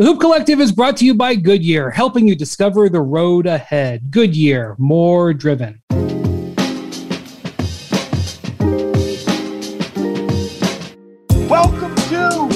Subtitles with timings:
[0.00, 4.10] The Hoop Collective is brought to you by Goodyear, helping you discover the road ahead.
[4.10, 5.82] Goodyear, more driven.
[11.50, 12.48] Welcome to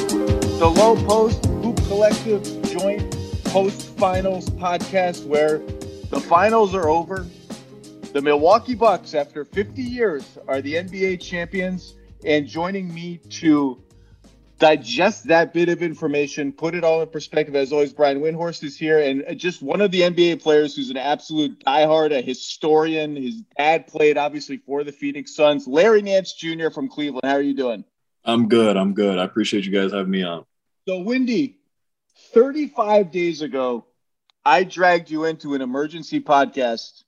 [0.58, 3.14] the Low Post Hoop Collective joint
[3.44, 5.58] post finals podcast where
[6.08, 7.26] the finals are over.
[8.14, 11.96] The Milwaukee Bucks, after 50 years, are the NBA champions.
[12.24, 13.84] And joining me to
[14.58, 17.54] digest that bit of information, put it all in perspective.
[17.54, 20.96] As always, Brian Windhorst is here, and just one of the NBA players who's an
[20.96, 23.16] absolute diehard, a historian.
[23.16, 25.66] His dad played obviously for the Phoenix Suns.
[25.66, 26.70] Larry Nance Jr.
[26.70, 27.24] from Cleveland.
[27.24, 27.84] How are you doing?
[28.24, 28.76] I'm good.
[28.76, 29.18] I'm good.
[29.18, 30.44] I appreciate you guys having me on.
[30.86, 31.58] So, Windy,
[32.32, 33.86] 35 days ago,
[34.44, 37.02] I dragged you into an emergency podcast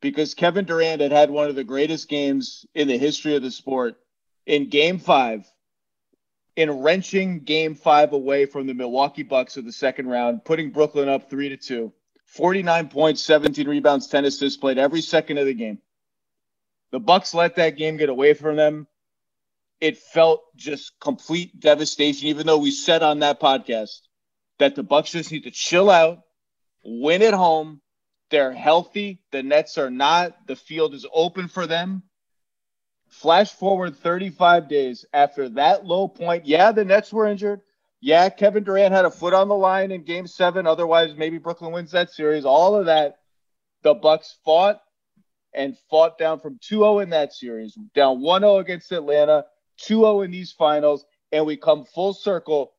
[0.00, 3.50] because Kevin Durant had had one of the greatest games in the history of the
[3.50, 3.96] sport
[4.46, 5.46] in game five
[6.56, 11.08] in wrenching game five away from the Milwaukee Bucks of the second round, putting Brooklyn
[11.08, 11.92] up three to two.
[12.26, 15.78] 49 points, 17 rebounds, 10 assists, played every second of the game.
[16.90, 18.86] The Bucks let that game get away from them.
[19.80, 24.00] It felt just complete devastation, even though we said on that podcast
[24.58, 26.20] that the Bucks just need to chill out,
[26.84, 27.80] win at home.
[28.30, 29.20] They're healthy.
[29.30, 30.46] The Nets are not.
[30.46, 32.02] The field is open for them.
[33.12, 36.46] Flash forward 35 days after that low point.
[36.46, 37.60] Yeah, the Nets were injured.
[38.00, 40.66] Yeah, Kevin Durant had a foot on the line in game seven.
[40.66, 42.46] Otherwise, maybe Brooklyn wins that series.
[42.46, 43.18] All of that.
[43.82, 44.80] The Bucks fought
[45.52, 49.44] and fought down from 2-0 in that series, down 1-0 against Atlanta,
[49.82, 52.72] 2-0 in these finals, and we come full circle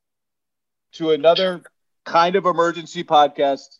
[0.93, 1.61] to another
[2.05, 3.77] kind of emergency podcast.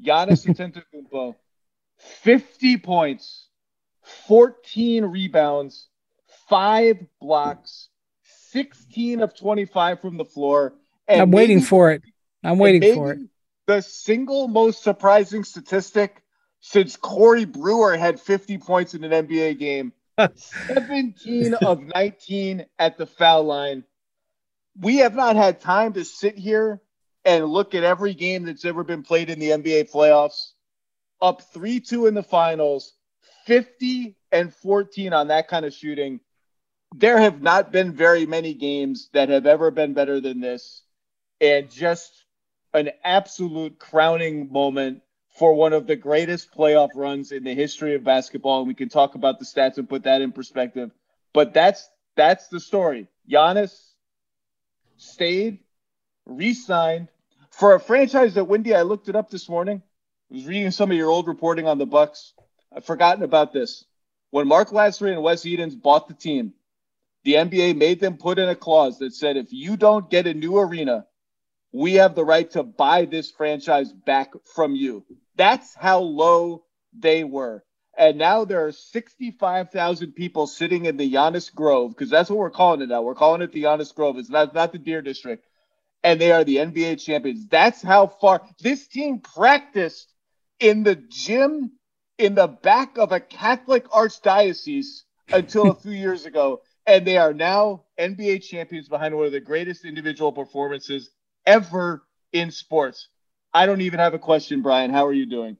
[0.00, 0.46] Giannis
[0.94, 1.34] Antetokounmpo,
[1.98, 3.48] 50 points,
[4.26, 5.88] 14 rebounds,
[6.48, 7.88] five blocks,
[8.50, 10.74] 16 of 25 from the floor.
[11.08, 12.02] And I'm waiting for it.
[12.42, 13.20] I'm waiting for it.
[13.66, 16.22] The single most surprising statistic
[16.60, 19.92] since Corey Brewer had 50 points in an NBA game
[20.44, 23.84] 17 of 19 at the foul line.
[24.78, 26.80] We have not had time to sit here
[27.24, 30.52] and look at every game that's ever been played in the NBA playoffs.
[31.20, 32.94] Up 3 2 in the finals,
[33.50, 36.20] 50 and 14 on that kind of shooting.
[36.94, 40.82] There have not been very many games that have ever been better than this.
[41.40, 42.12] And just
[42.72, 45.02] an absolute crowning moment
[45.36, 48.60] for one of the greatest playoff runs in the history of basketball.
[48.60, 50.92] And we can talk about the stats and put that in perspective.
[51.34, 53.08] But that's that's the story.
[53.28, 53.76] Giannis
[54.96, 55.58] stayed,
[56.24, 57.08] re-signed
[57.50, 59.82] for a franchise that Windy, I looked it up this morning.
[60.30, 62.32] I was reading some of your old reporting on the Bucks.
[62.74, 63.84] I've forgotten about this.
[64.30, 66.52] When Mark Lasry and Wes Edens bought the team,
[67.24, 70.34] the NBA made them put in a clause that said if you don't get a
[70.34, 71.06] new arena,
[71.72, 75.04] we have the right to buy this franchise back from you.
[75.36, 76.64] That's how low
[76.98, 77.64] they were.
[77.96, 82.50] And now there are 65,000 people sitting in the Giannis Grove, because that's what we're
[82.50, 83.02] calling it now.
[83.02, 84.16] We're calling it the Giannis Grove.
[84.16, 85.44] It's not, not the Deer District.
[86.02, 87.46] And they are the NBA champions.
[87.48, 90.10] That's how far this team practiced
[90.58, 91.72] in the gym
[92.20, 96.60] in the back of a Catholic archdiocese until a few years ago.
[96.86, 101.10] And they are now NBA champions behind one of the greatest individual performances
[101.46, 103.08] ever in sports.
[103.54, 104.90] I don't even have a question, Brian.
[104.90, 105.56] How are you doing?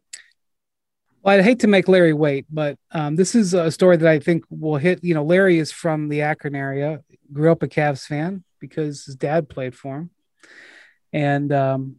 [1.23, 4.19] Well, I'd hate to make Larry wait, but um, this is a story that I
[4.19, 5.03] think will hit.
[5.03, 9.17] You know, Larry is from the Akron area, grew up a Cavs fan because his
[9.17, 10.11] dad played for him.
[11.13, 11.97] And um,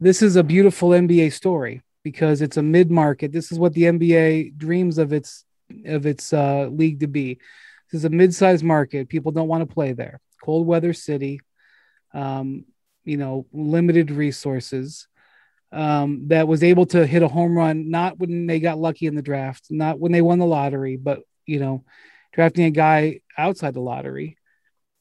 [0.00, 3.32] this is a beautiful NBA story because it's a mid-market.
[3.32, 5.44] This is what the NBA dreams of its
[5.84, 7.34] of its uh, league to be.
[7.92, 9.10] This is a mid-sized market.
[9.10, 10.18] People don't want to play there.
[10.42, 11.40] Cold weather city,
[12.14, 12.64] um,
[13.04, 15.06] you know, limited resources.
[15.70, 19.14] Um, that was able to hit a home run, not when they got lucky in
[19.14, 21.84] the draft, not when they won the lottery, but you know,
[22.32, 24.38] drafting a guy outside the lottery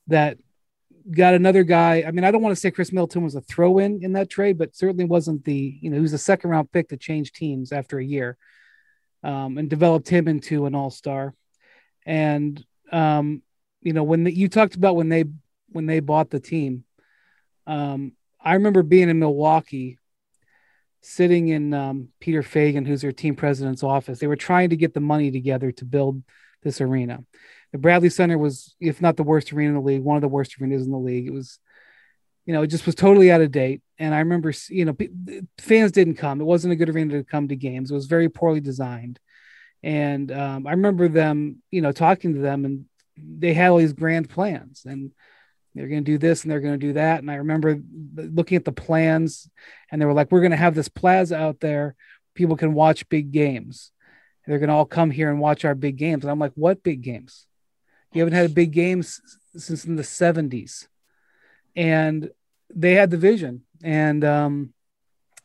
[0.08, 0.38] that
[1.12, 2.04] got another guy.
[2.06, 4.30] I mean, I don't want to say Khris Middleton was a throw in in that
[4.30, 7.32] trade, but certainly wasn't the, you know, he was a second round pick to change
[7.32, 8.38] teams after a year
[9.24, 11.34] um, and developed him into an all star.
[12.06, 13.42] And, um,
[13.82, 15.26] you know, when the, you talked about when they,
[15.70, 16.84] when they bought the team,
[17.66, 19.98] um, I remember being in Milwaukee
[21.02, 24.20] sitting in um, Peter Feigin, who's their team president's office.
[24.20, 26.24] They were trying to get the money together to build
[26.64, 27.24] this arena
[27.78, 30.28] the Bradley Center was, if not the worst arena in the league, one of the
[30.28, 31.28] worst arenas in the league.
[31.28, 31.60] It was,
[32.48, 33.84] you know, it just was totally out of date.
[34.00, 34.98] And I remember, you know,
[35.60, 36.42] fans didn't come.
[36.42, 37.92] It wasn't a good arena to come to games.
[37.92, 39.20] It was very poorly designed.
[39.84, 42.86] And um, I remember them, you know, talking to them, and
[43.16, 44.82] they had all these grand plans.
[44.84, 45.12] And
[45.76, 47.20] they're going to do this and they're going to do that.
[47.20, 47.80] And I remember
[48.16, 49.48] looking at the plans,
[49.92, 51.96] and they were like, "We're going to have this plaza out there.
[52.34, 53.92] People can watch big games.
[54.48, 56.82] They're going to all come here and watch our big games." And I'm like, "What
[56.82, 57.46] big games?
[58.18, 60.88] You haven't had a big game since in the '70s."
[61.76, 62.32] And
[62.74, 64.74] they had the vision, and um,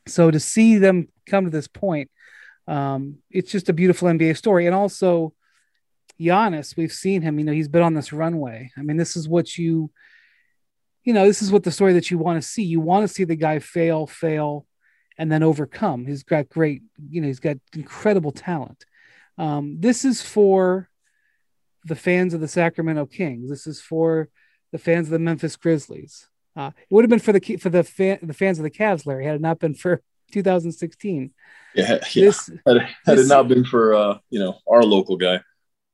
[0.06, 2.10] so to see them come to this point,
[2.66, 4.66] um, it's just a beautiful NBA story.
[4.66, 5.34] And also,
[6.20, 7.38] Giannis, we've seen him.
[7.38, 8.70] You know, he's been on this runway.
[8.76, 9.90] I mean, this is what you,
[11.04, 12.62] you know, this is what the story that you want to see.
[12.62, 14.66] You want to see the guy fail, fail,
[15.18, 16.06] and then overcome.
[16.06, 18.84] He's got great, you know, he's got incredible talent.
[19.38, 20.88] Um, this is for
[21.84, 23.50] the fans of the Sacramento Kings.
[23.50, 24.29] This is for
[24.73, 26.29] the fans of the Memphis Grizzlies.
[26.55, 29.06] Uh, it would have been for the for the fan, the fans of the Cavs,
[29.06, 30.02] Larry, had it not been for
[30.32, 31.31] 2016.
[31.75, 31.99] Yeah, yeah.
[32.14, 35.40] This, had, had this, it not been for uh, you know our local guy.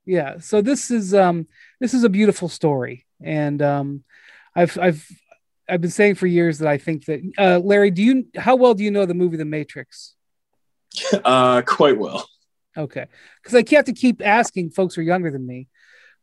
[0.04, 1.46] Yeah, so this is um
[1.80, 4.04] this is a beautiful story, and um,
[4.54, 5.06] I've I've
[5.68, 8.74] I've been saying for years that I think that uh, Larry, do you how well
[8.74, 10.14] do you know the movie The Matrix?
[11.24, 12.28] Uh, quite well.
[12.76, 13.06] Okay,
[13.42, 15.68] because I have to keep asking folks who are younger than me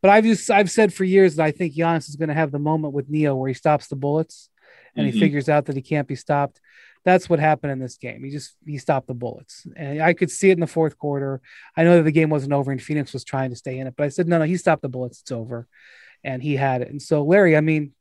[0.06, 2.52] but I've just I've said for years that I think Giannis is going to have
[2.52, 4.52] the moment with Neo where he stops the bullets
[4.96, 5.16] and mm-hmm.
[5.16, 6.62] he figures out that he can't be stopped.
[7.04, 8.24] That's what happened in this game.
[8.24, 11.42] He just he stopped the bullets, and I could see it in the fourth quarter.
[11.75, 13.96] I know that the game wasn't over and Phoenix was trying to stay in it,
[13.98, 15.22] but I said no, no, he stopped the bullets.
[15.22, 15.68] It's over,
[16.24, 16.92] and he had it.
[16.92, 17.94] And so Larry, I mean,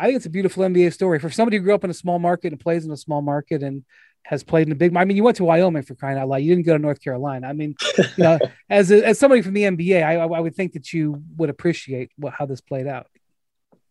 [0.00, 2.18] I think it's a beautiful NBA story for somebody who grew up in a small
[2.18, 3.84] market and plays in a small market and
[4.24, 4.96] has played in the big.
[4.96, 6.36] I mean, you went to Wyoming for crying out loud.
[6.36, 7.48] You didn't go to North Carolina.
[7.48, 8.38] I mean, you know,
[8.70, 12.10] as a, as somebody from the NBA, I, I would think that you would appreciate
[12.16, 13.06] what, how this played out.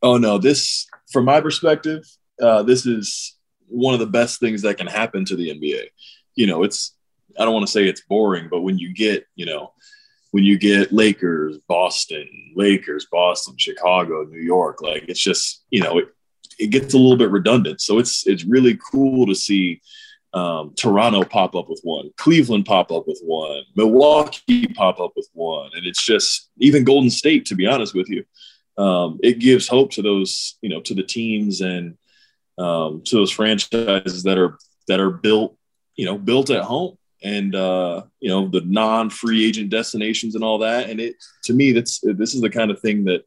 [0.01, 2.05] Oh no, this from my perspective,
[2.41, 3.35] uh, this is
[3.67, 5.87] one of the best things that can happen to the NBA.
[6.35, 6.95] You know, it's
[7.37, 9.73] I don't want to say it's boring, but when you get you know
[10.31, 15.97] when you get Lakers, Boston, Lakers, Boston, Chicago, New York, like it's just you know
[15.97, 16.07] it,
[16.59, 17.81] it gets a little bit redundant.
[17.81, 19.81] So it's it's really cool to see
[20.33, 25.27] um, Toronto pop up with one, Cleveland pop up with one, Milwaukee pop up with
[25.33, 27.45] one, and it's just even Golden State.
[27.45, 28.23] To be honest with you,
[28.77, 31.97] um, it gives hope to those you know to the teams and
[32.57, 35.57] um, to those franchises that are that are built
[35.95, 40.59] you know built at home and uh, you know the non-free agent destinations and all
[40.59, 40.89] that.
[40.89, 41.15] And it
[41.45, 43.23] to me that's this is the kind of thing that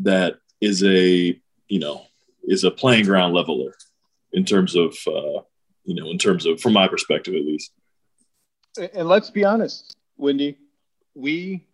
[0.00, 1.38] that is a
[1.68, 2.06] you know
[2.44, 3.74] is a playing ground leveler
[4.32, 5.40] in terms of uh,
[5.84, 7.72] you know, in terms of from my perspective at least.
[8.94, 10.58] And let's be honest, Windy,
[11.14, 11.66] we,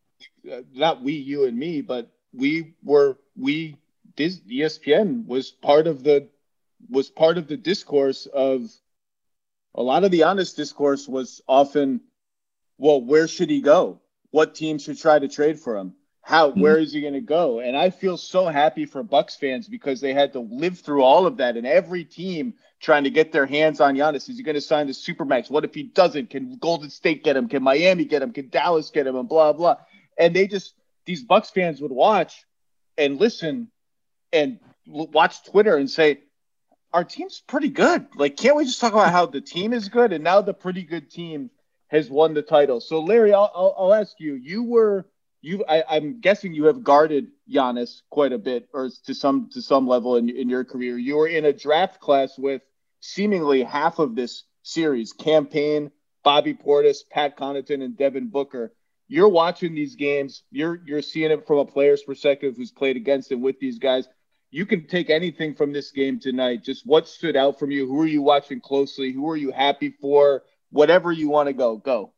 [0.51, 3.77] uh, not we, you and me, but we were we.
[4.17, 6.29] This ESPN was part of the
[6.89, 8.71] was part of the discourse of
[9.75, 12.01] a lot of the honest discourse was often,
[12.79, 14.01] well, where should he go?
[14.31, 15.95] What team should try to trade for him?
[16.23, 16.61] How mm-hmm.
[16.61, 17.61] where is he going to go?
[17.61, 21.27] And I feel so happy for Bucks fans because they had to live through all
[21.27, 24.29] of that, and every team trying to get their hands on Giannis.
[24.29, 25.51] Is he going to sign the supermax?
[25.51, 26.31] What if he doesn't?
[26.31, 27.49] Can Golden State get him?
[27.49, 28.33] Can Miami get him?
[28.33, 29.17] Can Dallas get him?
[29.17, 29.77] And blah blah.
[30.19, 30.75] And they just
[31.05, 32.45] these Bucks fans would watch
[32.99, 33.69] and listen
[34.33, 36.21] and watch Twitter and say,
[36.93, 38.07] "Our team's pretty good.
[38.17, 40.83] Like, can't we just talk about how the team is good?" And now the pretty
[40.83, 41.51] good team
[41.89, 42.81] has won the title.
[42.81, 44.35] So, Larry, I'll, I'll, I'll ask you.
[44.35, 45.07] You were
[45.41, 45.65] you.
[45.69, 49.87] I, I'm guessing you have guarded Giannis quite a bit, or to some to some
[49.87, 50.99] level in in your career.
[50.99, 52.63] You were in a draft class with
[53.01, 55.91] seemingly half of this series: Cam Payne,
[56.25, 58.73] Bobby Portis, Pat Connaughton, and Devin Booker.
[59.09, 60.43] You're watching these games.
[60.51, 64.09] You're you're seeing it from a player's perspective who's played against and with these guys.
[64.51, 66.65] You can take anything from this game tonight.
[66.65, 67.87] Just what stood out from you?
[67.87, 69.13] Who are you watching closely?
[69.13, 70.43] Who are you happy for?
[70.71, 72.13] Whatever you want to go, go.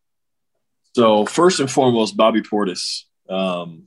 [0.94, 3.04] So first and foremost, Bobby Portis.
[3.28, 3.84] Um,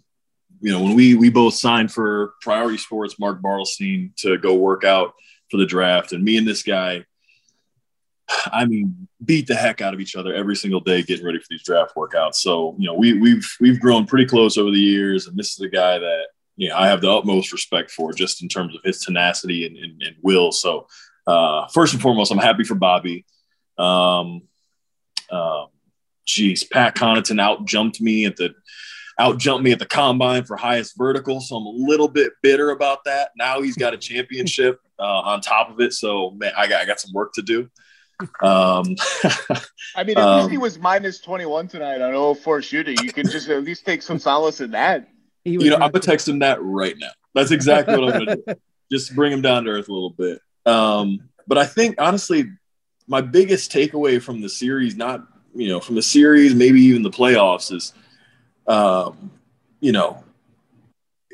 [0.61, 4.83] you know, when we we both signed for Priority Sports, Mark Bartelstein to go work
[4.83, 5.13] out
[5.49, 7.03] for the draft, and me and this guy,
[8.45, 11.47] I mean, beat the heck out of each other every single day getting ready for
[11.49, 12.35] these draft workouts.
[12.35, 15.59] So you know, we we've we've grown pretty close over the years, and this is
[15.61, 18.81] a guy that you know I have the utmost respect for, just in terms of
[18.83, 20.51] his tenacity and, and, and will.
[20.51, 20.87] So
[21.25, 23.25] uh, first and foremost, I'm happy for Bobby.
[23.77, 24.43] Um,
[25.31, 25.67] um,
[26.25, 28.53] geez, Pat Connaughton out jumped me at the
[29.19, 31.41] out jumped me at the combine for highest vertical.
[31.41, 33.31] So I'm a little bit bitter about that.
[33.37, 35.93] Now he's got a championship uh, on top of it.
[35.93, 37.69] So man, I got, I got some work to do.
[38.41, 38.95] Um,
[39.95, 42.95] I mean, at um, least he was minus 21 tonight on 04 shooting.
[43.03, 45.07] You can just at least take some solace in that.
[45.43, 47.09] You know, I'm gonna text him that right now.
[47.33, 48.53] That's exactly what I'm gonna do.
[48.91, 50.39] Just bring him down to earth a little bit.
[50.65, 52.51] Um, but I think honestly,
[53.07, 55.25] my biggest takeaway from the series, not
[55.55, 57.93] you know, from the series, maybe even the playoffs, is
[58.67, 59.31] um,
[59.79, 60.23] you know,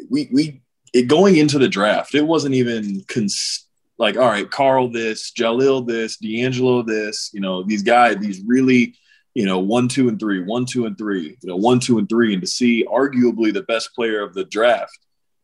[0.10, 0.62] we we
[0.94, 3.66] it going into the draft, it wasn't even cons-
[3.98, 8.96] like, all right, Karl this, Jahlil this, D'Angelo this, you know, these guys, these really,
[9.34, 12.08] you know, one, two, and three, one, two, and three, you know, one, two, and
[12.08, 14.98] three, and to see arguably the best player of the draft,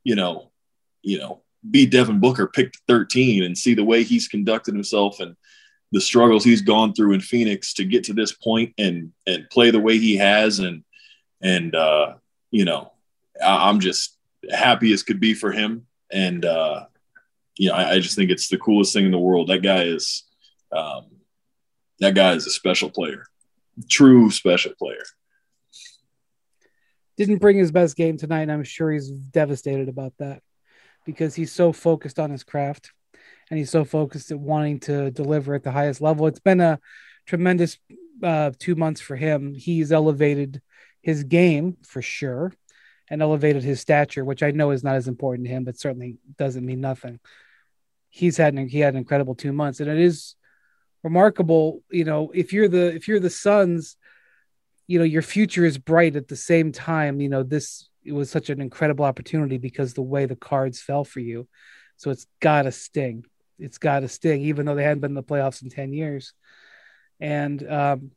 [0.04, 0.52] you know,
[1.02, 5.36] you know, be Devin Booker picked 13 and see the way he's conducted himself and
[5.92, 9.70] the struggles he's gone through in Phoenix to get to this point and and play
[9.72, 10.84] the way he has and
[11.44, 12.16] and uh,
[12.50, 12.94] you know,
[13.44, 14.18] I'm just
[14.52, 16.86] happy as could be for him and uh,
[17.58, 19.50] you know, I, I, just think it's the coolest thing in the world.
[19.50, 20.24] That guy is,
[20.72, 21.08] um,
[22.00, 23.26] that guy is a special player,
[23.90, 25.04] true special player.
[27.18, 30.42] Didn't bring his best game tonight, and I'm sure he's devastated about that
[31.06, 32.92] because he's so focused on his craft
[33.50, 36.26] and he's so focused at wanting to deliver at the highest level.
[36.28, 36.80] It's been a
[37.28, 37.78] tremendous
[38.24, 39.54] uh, two months for him.
[39.54, 40.62] He's elevated
[41.04, 42.52] his game for sure
[43.08, 46.18] and elevated his stature, which I know is not as important to him, but certainly
[46.38, 47.20] doesn't mean nothing
[48.14, 50.36] he's had an, he had an incredible two months, and it is
[51.02, 51.82] remarkable.
[51.90, 53.98] You know, if you're the if you're the Suns,
[54.88, 56.16] you know your future is bright.
[56.16, 60.04] At the same time, you know this it was such an incredible opportunity because the
[60.04, 61.48] way the cards fell for you.
[61.98, 63.26] So it's got to sting.
[63.58, 66.34] It's got to sting, even though they hadn't been in the playoffs in ten years.
[67.20, 68.12] And um,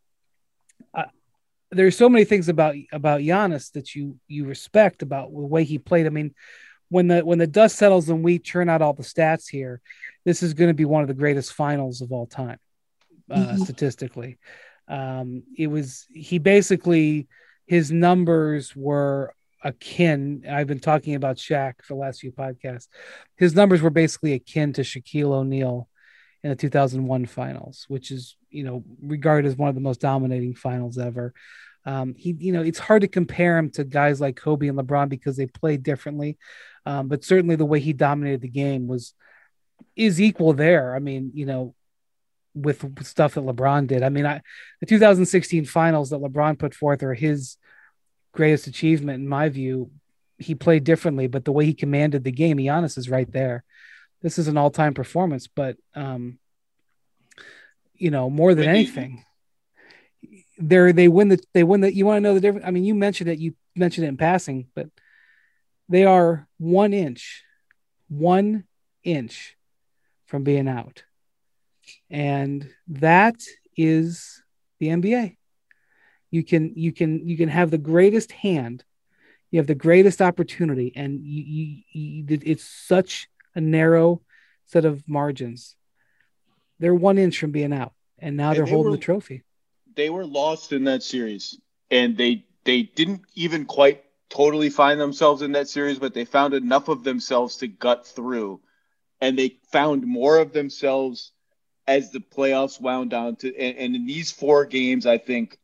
[1.70, 5.78] there's so many things about about Giannis that you you respect about the way he
[5.78, 6.06] played.
[6.06, 6.34] I mean,
[6.88, 9.80] when the when the dust settles and we churn out all the stats here,
[10.24, 12.58] this is going to be one of the greatest finals of all time,
[13.30, 13.62] uh, mm-hmm.
[13.62, 14.38] statistically.
[14.88, 17.26] Um, it was he basically
[17.66, 20.44] his numbers were akin.
[20.48, 22.86] I've been talking about Shaq for the last few podcasts.
[23.36, 25.88] His numbers were basically akin to Shaquille O'Neal
[26.46, 30.54] in the 2001 finals, which is you know regarded as one of the most dominating
[30.54, 31.34] finals ever.
[31.84, 35.08] Um, he, you know, it's hard to compare him to guys like Kobe and LeBron
[35.08, 36.38] because they played differently.
[36.84, 39.12] Um, but certainly the way he dominated the game was
[39.96, 40.94] is equal there.
[40.94, 41.74] I mean, you know,
[42.54, 44.04] with stuff that LeBron did.
[44.04, 44.40] I mean, I
[44.80, 47.56] the 2016 finals that LeBron put forth are his
[48.32, 49.90] greatest achievement in my view.
[50.38, 53.64] He played differently, but the way he commanded the game, Giannis is right there.
[54.26, 56.40] This is an all-time performance, but um,
[57.94, 59.24] you know, more than anything,
[60.58, 61.94] there they win the they win the.
[61.94, 62.66] You want to know the difference?
[62.66, 63.38] I mean, you mentioned it.
[63.38, 64.88] You mentioned it in passing, but
[65.88, 67.44] they are one inch,
[68.08, 68.64] one
[69.04, 69.56] inch
[70.26, 71.04] from being out.
[72.10, 73.36] And that
[73.76, 74.42] is
[74.80, 75.36] the NBA.
[76.32, 78.82] You can you can you can have the greatest hand,
[79.52, 81.44] you have the greatest opportunity, and you,
[81.92, 84.22] you, you it's such a narrow
[84.66, 85.74] set of margins.
[86.78, 89.42] They're one inch from being out, and now and they're they holding were, the trophy.
[89.96, 91.58] They were lost in that series,
[91.90, 96.52] and they they didn't even quite totally find themselves in that series, but they found
[96.52, 98.60] enough of themselves to gut through.
[99.20, 101.32] And they found more of themselves
[101.86, 105.58] as the playoffs wound down to and, and in these four games, I think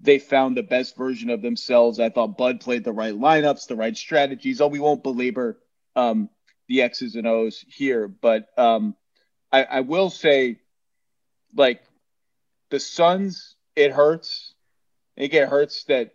[0.00, 1.98] they found the best version of themselves.
[1.98, 4.60] I thought Bud played the right lineups, the right strategies.
[4.60, 5.58] Oh, we won't belabor
[5.96, 6.28] um,
[6.68, 8.94] the X's and O's here, but um,
[9.52, 10.58] I, I will say,
[11.54, 11.82] like
[12.70, 14.54] the Suns, it hurts.
[15.16, 16.14] I think it hurts that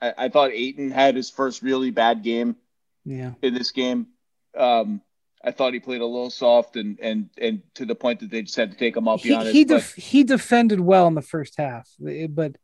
[0.00, 2.56] I, I, thought Ayton had his first really bad game.
[3.04, 3.32] Yeah.
[3.42, 4.08] In this game,
[4.56, 5.00] um,
[5.44, 8.42] I thought he played a little soft and and and to the point that they
[8.42, 9.22] just had to take him off.
[9.22, 12.56] He he, def- he defended well in the first half, but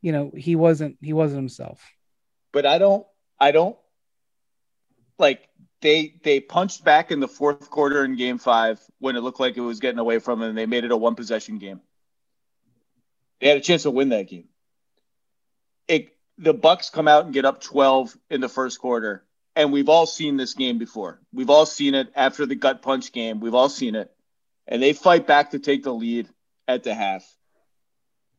[0.00, 1.82] you know he wasn't he wasn't himself.
[2.52, 3.04] But I don't
[3.40, 3.76] I don't
[5.18, 5.48] like
[5.80, 9.56] they they punched back in the fourth quarter in game five when it looked like
[9.56, 11.80] it was getting away from them and they made it a one possession game.
[13.40, 14.48] They had a chance to win that game.
[15.88, 19.24] It the Bucks come out and get up 12 in the first quarter,
[19.56, 21.20] and we've all seen this game before.
[21.32, 23.40] We've all seen it after the gut punch game.
[23.40, 24.10] We've all seen it,
[24.66, 26.28] and they fight back to take the lead
[26.68, 27.24] at the half.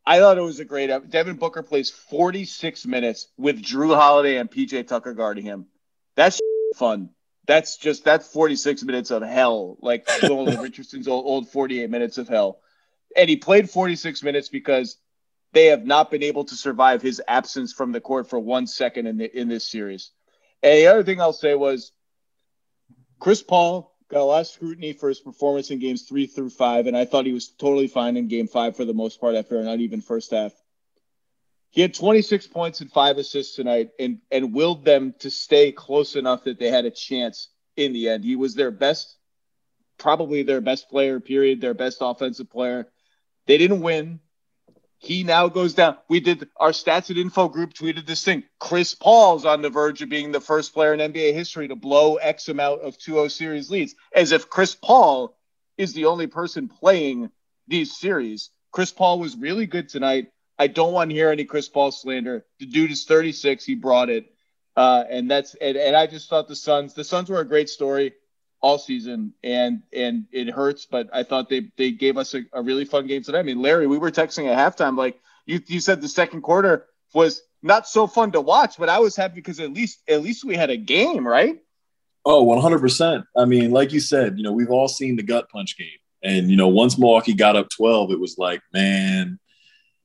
[0.06, 0.90] I thought it was a great.
[1.10, 5.68] Devin Booker plays 46 minutes with Jrue Holiday and PJ Tucker guarding him.
[6.16, 6.40] That's
[6.76, 7.12] fun.
[7.48, 12.60] That's just that's 46 minutes of hell, like Richardson's old, old 48 minutes of hell.
[13.16, 14.98] And he played 46 minutes because
[15.54, 19.08] they have not been able to survive his absence from the court for one second
[19.08, 20.12] in the, in this series.
[20.64, 21.92] And the other thing I'll say was
[23.20, 26.88] Chris Paul got a lot of scrutiny for his performance in games three through five,
[26.88, 29.60] and I thought he was totally fine in game five for the most part after
[29.60, 30.52] an uneven first half.
[31.72, 36.16] He had 26 points and five assists tonight and, and willed them to stay close
[36.18, 38.26] enough that they had a chance in the end.
[38.26, 39.18] He was their best,
[40.00, 42.90] probably their best player, period, their best offensive player.
[43.48, 44.20] They didn't win
[45.00, 45.98] He now goes down.
[46.10, 48.44] We did our stats and info group tweeted this thing.
[48.60, 52.18] Chris Paul's on the verge of being the first player in NBA history to blow
[52.18, 55.38] X amount of 2-0 series leads, as if Chris Paul
[55.78, 57.32] is the only person playing
[57.68, 58.52] these series.
[58.72, 60.32] Chris Paul was really good tonight.
[60.62, 62.46] I don't want to hear any Chris Paul slander.
[62.60, 63.66] The dude is 36.
[63.66, 64.32] He brought it.
[64.78, 67.68] Uh, and that's and, and I just thought the Suns the Suns were a great
[67.68, 68.14] story
[68.62, 72.62] all season and and it hurts, but I thought they they gave us a, a
[72.62, 73.40] really fun game tonight.
[73.40, 76.86] I mean, Larry, we were texting at halftime like you you said the second quarter
[77.12, 80.46] was not so fun to watch, but I was happy because at least at least
[80.46, 81.58] we had a game, right?
[82.24, 83.24] Oh, 100%.
[83.36, 85.88] I mean, like you said, you know, we've all seen the gut punch game.
[86.24, 89.40] And you know, once Milwaukee got up 12, it was like, man,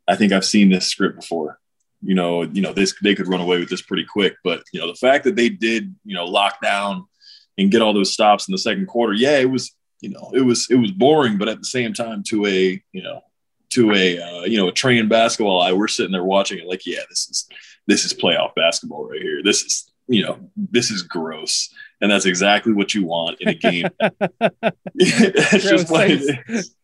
[0.09, 1.59] I think I've seen this script before.
[2.03, 4.37] You know, you know, this they could run away with this pretty quick.
[4.45, 7.07] But you know, the fact that they did, you know, lock down
[7.59, 10.43] and get all those stops in the second quarter, yeah, it was, you know, it
[10.43, 13.23] was it was boring, but at the same time, to a, you know,
[13.71, 16.87] to a uh, you know a trained basketball eye, we're sitting there watching it like,
[16.87, 17.49] yeah, this is
[17.87, 19.43] this is playoff basketball right here.
[19.43, 23.55] This is you know this is gross and that's exactly what you want in a
[23.55, 23.89] game.
[24.95, 26.75] it's just is.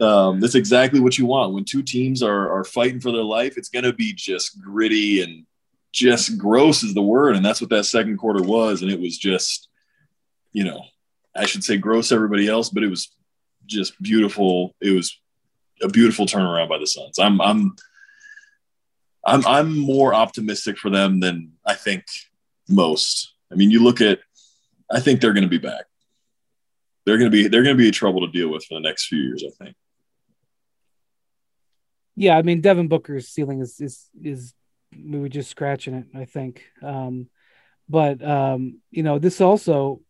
[0.00, 3.56] Um, that's exactly what you want when two teams are are fighting for their life.
[3.56, 5.46] It's going to be just gritty and
[5.92, 8.82] just gross is the word, and that's what that second quarter was.
[8.82, 9.68] And it was just,
[10.52, 10.82] you know,
[11.36, 13.14] I should say gross everybody else, but it was
[13.66, 14.74] just beautiful.
[14.80, 15.18] It was
[15.82, 17.18] a beautiful turnaround by the Suns.
[17.18, 17.76] I'm I'm
[19.24, 22.04] I'm I'm more optimistic for them than I think
[22.68, 23.31] most.
[23.52, 24.20] I mean, you look at,
[24.90, 25.84] I think they're going to be back.
[27.04, 29.06] They're going to be they're going to be trouble to deal with for the next
[29.06, 29.44] few years.
[29.46, 29.76] I think.
[32.14, 34.54] Yeah, I mean, Devin Booker's ceiling is is is
[34.96, 36.06] we were just scratching it.
[36.14, 37.28] I think, um,
[37.88, 40.00] but um, you know, this also,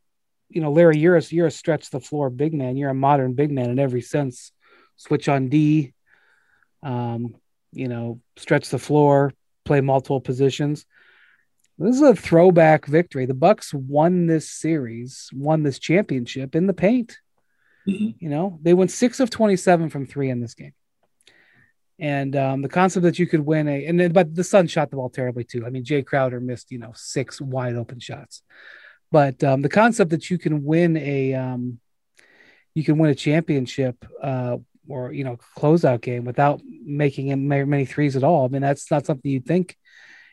[0.51, 2.77] you know, Larry, you're a you're a stretch the floor big man.
[2.77, 4.53] You're a modern big man in every sense.
[4.97, 5.95] Switch on D,
[6.83, 7.37] um,
[7.73, 9.33] you know, stretch the floor,
[9.65, 10.85] play multiple positions.
[11.83, 13.27] This is a throwback victory.
[13.27, 17.19] The Bucks won this series, won this championship in the paint.
[17.89, 18.25] Mm-hmm.
[18.25, 20.75] You know, they went six of 27 from three in this game.
[21.99, 24.91] And um, the concept that you could win a, and then, but the Sun shot
[24.91, 25.67] the ball terribly too.
[25.67, 28.43] I mean, Jay Crowder missed, you know, six wide open shots.
[29.11, 31.81] But um, the concept that you can win a, um,
[32.75, 38.17] you can win a championship uh, or, you know, closeout game without making many threes
[38.17, 38.45] at all.
[38.45, 39.77] I mean, that's not something you'd think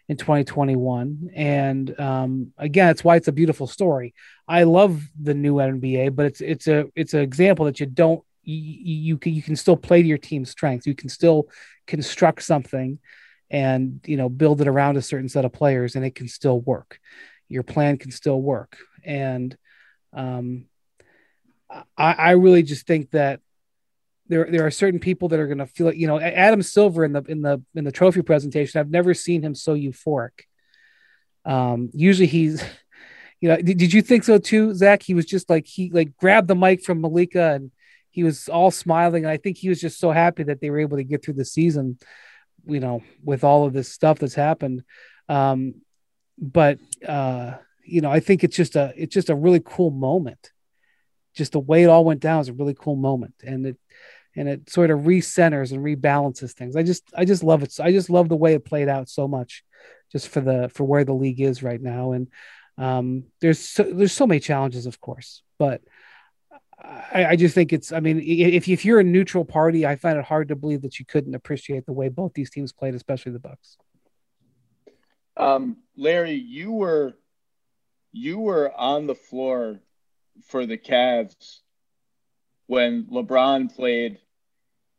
[0.09, 1.29] in 2021.
[1.35, 4.15] And um, again, it's why it's a beautiful story.
[4.47, 8.23] I love the new NBA, but it's it's a it's an example that you don't
[8.43, 10.87] you, you can you can still play to your team's strengths.
[10.87, 11.47] You can still
[11.85, 12.99] construct something
[13.51, 16.59] and you know build it around a certain set of players, and it can still
[16.59, 16.99] work.
[17.47, 19.55] Your plan can still work, and
[20.11, 20.65] um,
[21.69, 23.41] I, I really just think that
[24.29, 25.97] there there are certain people that are going to feel it.
[25.97, 28.79] You know, Adam Silver in the in the in the trophy presentation.
[28.79, 30.45] I've never seen him so euphoric.
[31.45, 32.63] Um, usually he's,
[33.41, 35.03] you know, did, did you think so too, Zach?
[35.03, 37.71] He was just like he like grabbed the mic from Malika and
[38.11, 39.25] he was all smiling.
[39.25, 41.35] And I think he was just so happy that they were able to get through
[41.35, 41.97] the season,
[42.65, 44.83] you know, with all of this stuff that's happened.
[45.27, 45.75] Um,
[46.37, 50.51] but uh, you know, I think it's just a it's just a really cool moment.
[51.35, 53.77] Just the way it all went down is a really cool moment, and it
[54.35, 56.75] and it sort of recenters and rebalances things.
[56.75, 57.73] I just I just love it.
[57.79, 59.63] I just love the way it played out so much,
[60.11, 62.13] just for the for where the league is right now.
[62.13, 62.27] And
[62.77, 65.81] um, there's so, there's so many challenges, of course, but
[66.81, 67.91] I, I just think it's.
[67.91, 70.99] I mean, if if you're a neutral party, I find it hard to believe that
[70.99, 73.77] you couldn't appreciate the way both these teams played, especially the Bucks.
[75.35, 77.15] Um, Larry, you were
[78.11, 79.81] you were on the floor
[80.47, 81.59] for the Cavs
[82.69, 84.19] when LeBron played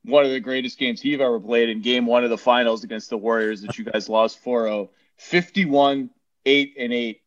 [0.05, 3.11] one of the greatest games he've ever played in game one of the finals against
[3.11, 6.11] the Warriors that you guys lost 4 0, 51,
[6.45, 7.21] 8 and 8.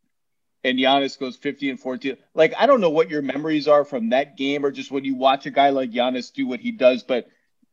[0.65, 2.17] And Giannis goes 50 and 14.
[2.35, 5.15] Like, I don't know what your memories are from that game or just when you
[5.15, 7.27] watch a guy like Giannis do what he does, but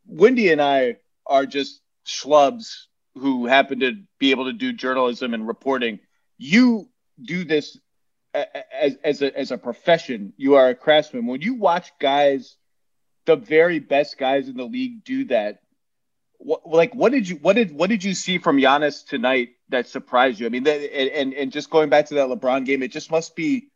[0.05, 5.45] Windy and I are just schlubs who happen to be able to do journalism and
[5.45, 5.99] reporting.
[6.37, 6.87] You
[7.21, 7.77] do this
[8.33, 10.31] as, as, a, as a profession.
[10.37, 11.25] You are a craftsman.
[11.27, 12.55] When you watch guys
[13.25, 15.61] the very best guys in the league do that.
[16.37, 19.87] What, like what did you what did what did you see from Giannis tonight that
[19.87, 20.47] surprised you?
[20.47, 23.69] I mean, and and just going back to that LeBron game, it just must be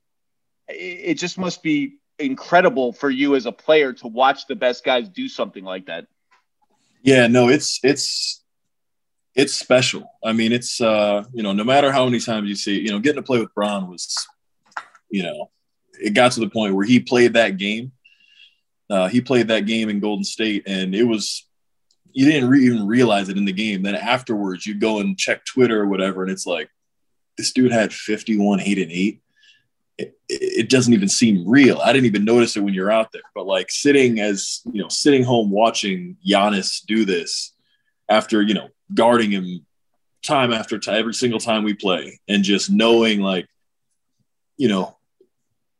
[0.67, 5.09] it just must be incredible for you as a player to watch the best guys
[5.09, 6.07] do something like that.
[7.03, 8.43] Yeah, no, it's it's
[9.35, 10.09] it's special.
[10.23, 12.99] I mean, it's uh, you know, no matter how many times you see, you know,
[12.99, 14.27] getting to play with Bron was,
[15.09, 15.51] you know,
[16.01, 17.91] it got to the point where he played that game
[18.89, 21.47] uh, he played that game in Golden State, and it was
[22.11, 23.83] you didn't re- even realize it in the game.
[23.83, 26.69] Then afterwards, you go and check Twitter or whatever, and it's like
[27.37, 29.21] this dude had 51, 8, and 8.
[29.97, 31.79] It, it, doesn't even seem real.
[31.79, 33.21] I didn't even notice it when you're out there.
[33.33, 37.53] But like sitting as you know, sitting home watching Giannis do this
[38.09, 39.65] after you know guarding him
[40.21, 43.47] time after time, every single time we play, and just knowing like,
[44.57, 44.94] you know,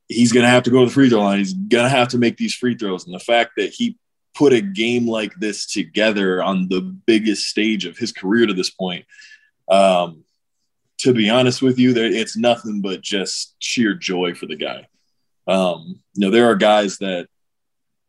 [0.07, 1.39] he's gonna have to go to the free throw line.
[1.39, 3.97] He's gonna have to make these free throws, and the fact that he
[4.33, 8.69] put a game like this together on the biggest stage of his career to this
[8.69, 9.05] point.
[9.69, 10.23] Um,
[10.99, 14.87] to be honest with you, there it's nothing but just sheer joy for the guy.
[15.47, 17.27] Um, you know, there are guys that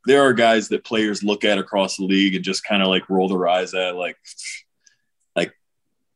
[0.06, 3.11] there are guys that players look at across the league and just kind of like
[3.11, 4.16] roll their eyes at, like,
[5.35, 5.52] like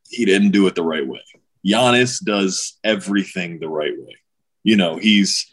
[0.08, 1.22] he didn't do it the right way.
[1.66, 4.16] Giannis does everything the right way.
[4.62, 5.50] You know, he's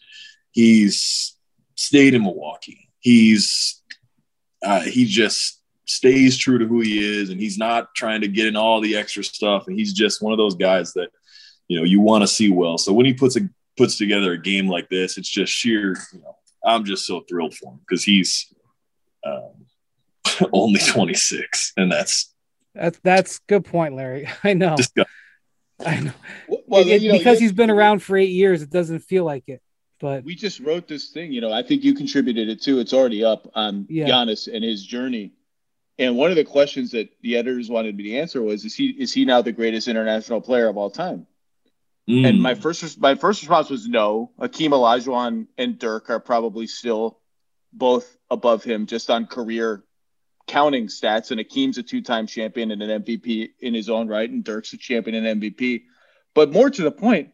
[0.57, 1.37] he's
[1.75, 2.89] stayed in Milwaukee.
[2.99, 3.83] He's
[4.65, 8.47] uh, he just stays true to who he is, and he's not trying to get
[8.47, 9.67] in all the extra stuff.
[9.67, 11.09] And he's just one of those guys that
[11.67, 12.79] you know you want to see well.
[12.79, 13.41] So when he puts a
[13.77, 15.95] puts together a game like this, it's just sheer.
[16.11, 18.51] You know, I'm just so thrilled for him because he's
[19.23, 19.67] um,
[20.53, 22.33] only 26, and that's
[22.73, 24.27] that's that's good point, Larry.
[24.43, 24.75] I know.
[25.85, 26.13] I know.
[26.65, 29.43] Well, it, you know, because he's been around for eight years, it doesn't feel like
[29.45, 29.61] it.
[29.99, 31.51] But we just wrote this thing, you know.
[31.51, 32.79] I think you contributed it too.
[32.79, 34.07] It's already up on yeah.
[34.07, 35.33] Giannis and his journey.
[35.99, 38.87] And one of the questions that the editors wanted me to answer was: Is he
[38.87, 41.25] is he now the greatest international player of all time?
[42.07, 42.29] Mm.
[42.29, 44.31] And my first my first response was no.
[44.39, 47.19] Akeem Olajuwon and Dirk are probably still
[47.73, 49.83] both above him just on career
[50.45, 51.31] counting stats.
[51.31, 54.73] And Akeem's a two time champion and an MVP in his own right, and Dirk's
[54.73, 55.83] a champion and MVP.
[56.33, 57.31] But more to the point,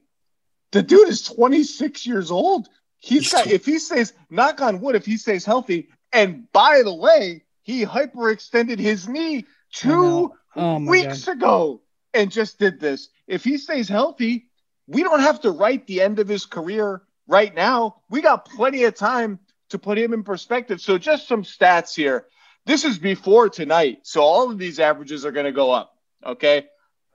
[0.73, 2.67] the dude is 26 years old.
[2.97, 5.89] He's got, if he stays, knock on wood, if he stays healthy.
[6.11, 11.37] And by the way, he hyperextended his knee two oh weeks God.
[11.37, 11.81] ago
[12.13, 13.09] and just did this.
[13.27, 14.49] If he stays healthy,
[14.87, 18.01] we don't have to write the end of his career right now.
[18.09, 20.81] We got plenty of time to put him in perspective.
[20.81, 22.25] So, just some stats here.
[22.65, 23.99] This is before tonight.
[24.03, 25.95] So, all of these averages are going to go up.
[26.25, 26.65] Okay.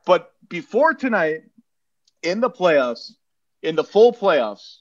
[0.07, 1.43] But before tonight,
[2.23, 3.13] in the playoffs,
[3.63, 4.79] in the full playoffs,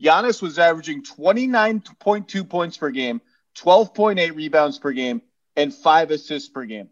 [0.00, 3.20] Giannis was averaging 29.2 points per game,
[3.56, 5.22] 12.8 rebounds per game,
[5.56, 6.88] and five assists per game.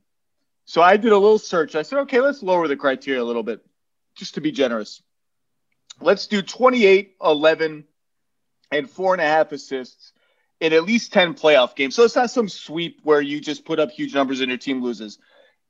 [0.64, 1.76] So I did a little search.
[1.76, 3.64] I said, okay, let's lower the criteria a little bit
[4.16, 5.02] just to be generous.
[6.00, 7.84] Let's do 28, 11,
[8.72, 10.12] and four and a half assists
[10.60, 11.94] in at least 10 playoff games.
[11.94, 14.82] So it's not some sweep where you just put up huge numbers and your team
[14.82, 15.18] loses.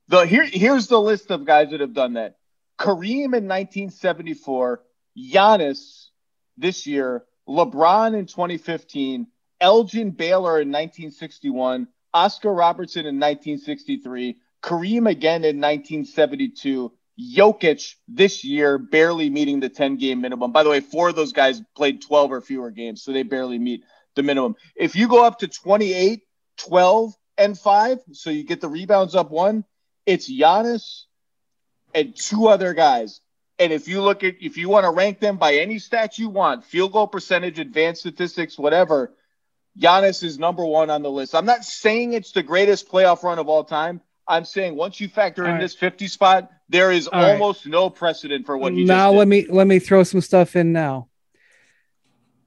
[0.08, 2.36] The here here's the list of guys that have done that.
[2.78, 4.82] Kareem in 1974,
[5.16, 6.08] Giannis
[6.56, 9.26] this year, LeBron in 2015,
[9.60, 18.78] Elgin Baylor in 1961, Oscar Robertson in 1963, Kareem again in 1972, Jokic this year
[18.78, 20.52] barely meeting the 10 game minimum.
[20.52, 23.58] By the way, four of those guys played 12 or fewer games, so they barely
[23.58, 24.56] meet the minimum.
[24.74, 26.22] If you go up to 28,
[26.58, 29.64] 12, and 5, so you get the rebounds up one,
[30.04, 31.04] it's Giannis
[31.94, 33.20] and two other guys
[33.58, 36.28] and if you look at, if you want to rank them by any stat you
[36.28, 39.14] want, field goal percentage, advanced statistics, whatever,
[39.78, 41.34] Giannis is number one on the list.
[41.34, 44.00] I'm not saying it's the greatest playoff run of all time.
[44.28, 45.60] I'm saying once you factor all in right.
[45.60, 47.72] this 50 spot, there is all almost right.
[47.72, 51.08] no precedent for what he now let me let me throw some stuff in now.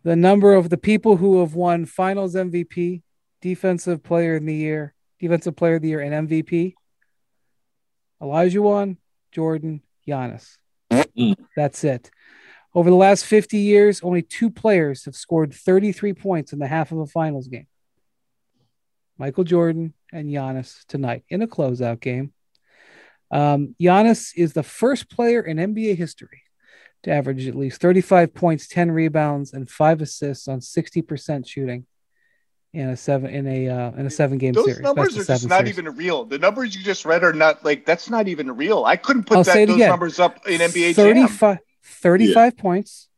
[0.04, 3.02] The number of the people who have won Finals MVP,
[3.42, 6.74] Defensive Player in the Year, Defensive Player of the Year, and MVP.
[8.22, 8.98] Elijah Olajuwon,
[9.32, 10.59] Jordan, Giannis.
[11.20, 11.36] Mm.
[11.56, 12.10] That's it.
[12.74, 16.92] Over the last 50 years, only two players have scored 33 points in the half
[16.92, 17.68] of a finals game
[19.18, 22.32] Michael Jordan and Giannis tonight in a closeout game.
[23.32, 26.44] Um, Giannis is the first player in NBA history
[27.04, 31.86] to average at least 35 points, 10 rebounds, and five assists on 60% shooting
[32.74, 34.82] in a seven in a uh, in a seven game those series.
[34.82, 35.80] numbers are just not series.
[35.80, 36.26] even real.
[36.26, 38.86] The numbers you just read are not like that's not even real.
[38.86, 39.90] I couldn't put that, those again.
[39.90, 42.62] numbers up in NBA 35, 35 yeah.
[42.62, 43.10] points,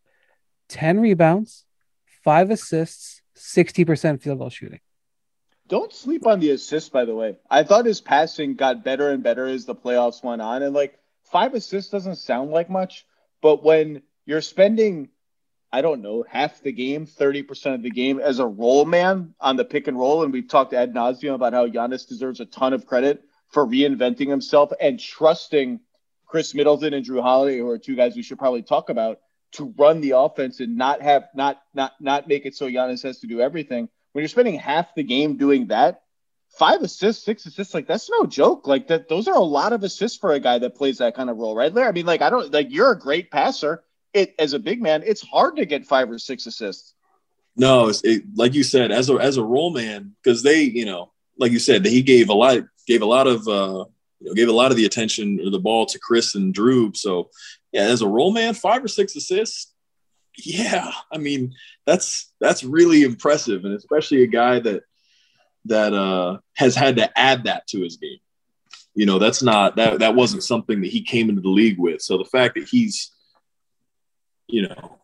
[0.70, 1.66] 10 rebounds,
[2.24, 4.80] five assists, 60% field goal shooting.
[5.68, 7.38] Don't sleep on the assists, by the way.
[7.50, 10.64] I thought his passing got better and better as the playoffs went on.
[10.64, 13.06] And like five assists doesn't sound like much,
[13.42, 15.10] but when you're spending
[15.74, 19.56] I don't know, half the game, 30% of the game as a roll man on
[19.56, 20.24] the pick and roll.
[20.24, 24.28] And we've talked ad nauseum about how Giannis deserves a ton of credit for reinventing
[24.28, 25.80] himself and trusting
[26.26, 29.20] Khris Middleton and Jrue Holiday, who are two guys we should probably talk about,
[29.54, 33.20] to run the offense and not have not not not make it so Giannis has
[33.20, 33.90] to do everything.
[34.14, 36.04] When you're spending half the game doing that,
[36.58, 38.68] five assists, six assists, like that's no joke.
[38.68, 41.30] Like that, those are a lot of assists for a guy that plays that kind
[41.30, 41.88] of role, right there.
[41.88, 43.84] I mean, like I don't like you're a great passer.
[44.14, 46.94] It as a big man, it's hard to get five or six assists.
[47.56, 50.86] No, it's it, like you said, as a as a roll man, because they, you
[50.86, 53.86] know, like you said, he gave a lot gave a lot of uh,
[54.20, 56.96] you know gave a lot of the attention or the ball to Khris and Jrue.
[56.96, 57.30] So
[57.72, 59.74] yeah, as a roll man, five or six assists,
[60.38, 61.54] yeah, I mean
[61.86, 64.84] that's that's really impressive, and especially a guy that
[65.66, 68.20] that uh, has had to add that to his game.
[68.94, 72.02] You know, that's not that that wasn't something that he came into the league with.
[72.02, 73.12] So the fact that he's,
[74.52, 75.00] you know,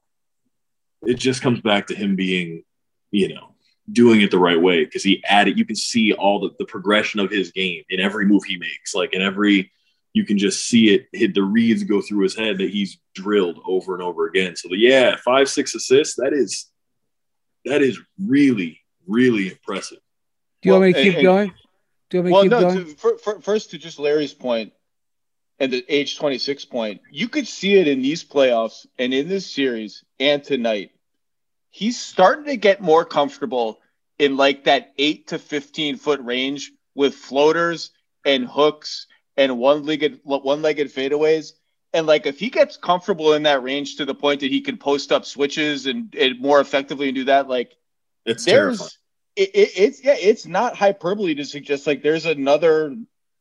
[1.04, 2.64] it just comes back to him being,
[3.12, 3.56] you know,
[3.92, 5.58] doing it the right way because he added.
[5.58, 8.94] You can see all the the progression of his game in every move he makes,
[8.94, 9.72] like in every.
[10.14, 13.60] You can just see it hit the reads go through his head that he's drilled
[13.68, 14.56] over and over again.
[14.56, 16.16] So the, yeah, five six assists.
[16.16, 16.72] That is
[17.66, 20.00] that is really really impressive.
[20.62, 21.54] Do you well, want me to keep and, going?
[22.10, 22.86] Do you want me well, to keep no, going?
[22.86, 24.74] To, for, for, first, to just Larry's point
[25.60, 29.52] and the age 26 point, you could see it in these playoffs and in this
[29.52, 30.92] series and tonight.
[31.70, 33.80] He's starting to get more comfortable
[34.20, 37.92] in like that 8 to 15 foot range with floaters
[38.26, 41.54] and hooks and one-legged one-legged fadeaways.
[41.94, 44.78] And like if he gets comfortable in that range to the point that he can
[44.78, 47.76] post up switches and, and more effectively and do that, like
[48.26, 48.98] it's there's
[49.36, 52.96] it, it, it's yeah, it's not hyperbole to suggest like there's another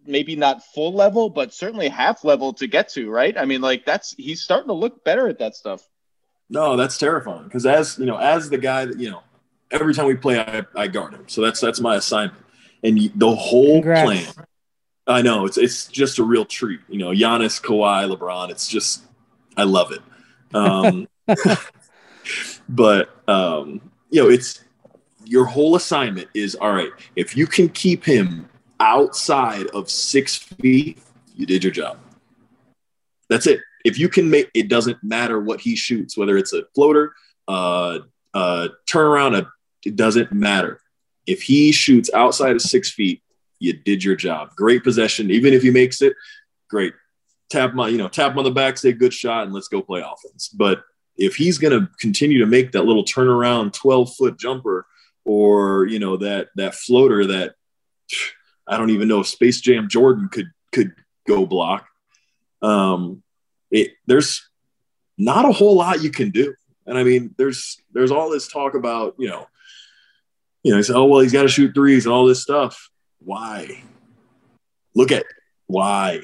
[0.07, 3.37] maybe not full level, but certainly half level to get to, right?
[3.37, 5.88] I mean, like that's he's starting to look better at that stuff.
[6.49, 9.23] No, that's terrifying because as you know, as the guy that you know,
[9.71, 12.45] every time we play, I, I guard him, so that's that's my assignment,
[12.83, 14.05] and the whole Congrats.
[14.33, 14.47] plan.
[15.09, 17.11] I know it's it's just a real treat, you know.
[17.11, 18.51] Giannis, Kawhi, LeBron.
[18.51, 19.05] It's just
[19.57, 20.03] I love it.
[20.55, 21.07] Um,
[22.69, 24.64] but um, you know, it's
[25.25, 28.49] your whole assignment is all right, if you can keep him
[28.81, 30.99] outside of six feet,
[31.35, 31.99] you did your job.
[33.29, 33.61] That's it.
[33.85, 37.12] If you can make it doesn't matter what he shoots, whether it's a floater,
[37.49, 38.01] uh,
[38.35, 39.51] uh, turnaround, a,
[39.85, 40.81] it doesn't matter.
[41.27, 43.23] If he shoots outside of six feet,
[43.59, 44.51] you did your job.
[44.57, 45.31] Great possession.
[45.31, 46.15] Even if he makes it,
[46.69, 46.95] great.
[47.49, 49.81] Tap my, you know, tap him on the back, say good shot, and let's go
[49.83, 50.49] play offense.
[50.49, 50.83] But
[51.17, 54.87] if he's going to continue to make that little turnaround 12 foot jumper
[55.25, 57.55] or you know that that floater that
[58.67, 60.93] I don't even know if Space Jam Jordan could could
[61.27, 61.87] go block.
[62.63, 63.23] Um,
[63.71, 64.49] it there's
[65.19, 66.55] not a whole lot you can do,
[66.87, 69.47] and I mean there's there's all this talk about you know
[70.67, 72.91] you know, he said, oh well, he's got to shoot threes and all this stuff.
[73.21, 73.85] Why?
[74.97, 75.25] Look at
[75.69, 76.23] why.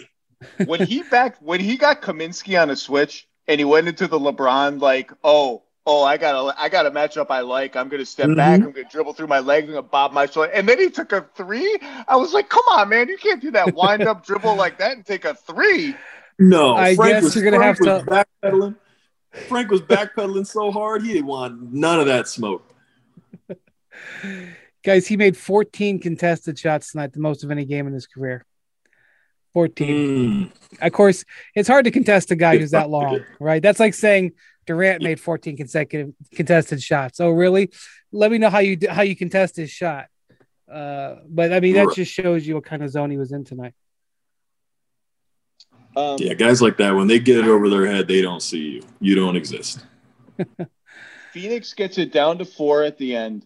[0.65, 4.19] when he back when he got Kaminsky on a switch and he went into the
[4.19, 7.77] LeBron like, oh, oh, I got a, I got a matchup I like.
[7.77, 8.37] I'm gonna step mm-hmm.
[8.37, 8.61] back.
[8.61, 9.69] I'm gonna dribble through my legs.
[9.69, 10.51] I'm gonna bob my shoulder.
[10.53, 11.79] And then he took a three.
[12.09, 14.93] I was like, come on, man, you can't do that wind up dribble like that
[14.93, 15.95] and take a three.
[16.39, 18.77] No, I Frank guess was, you're gonna Frank have to backpedaling.
[19.49, 22.65] Frank was backpedaling so hard he didn't want none of that smoke.
[24.85, 28.45] Guys, he made 14 contested shots tonight, the most of any game in his career.
[29.55, 30.51] 14.
[30.51, 30.53] Mm.
[30.81, 33.63] Of course, it's hard to contest a guy who's that long, right?
[33.63, 34.33] That's like saying
[34.73, 37.21] Durant made 14 consecutive contested shots.
[37.21, 37.71] Oh, really?
[38.11, 40.07] Let me know how you how you contest his shot.
[40.71, 43.45] Uh, but I mean, that just shows you what kind of zone he was in
[43.45, 43.75] tonight.
[45.95, 48.59] Um, yeah, guys like that, when they get it over their head, they don't see
[48.59, 48.83] you.
[48.99, 49.85] You don't exist.
[51.33, 53.45] Phoenix gets it down to four at the end.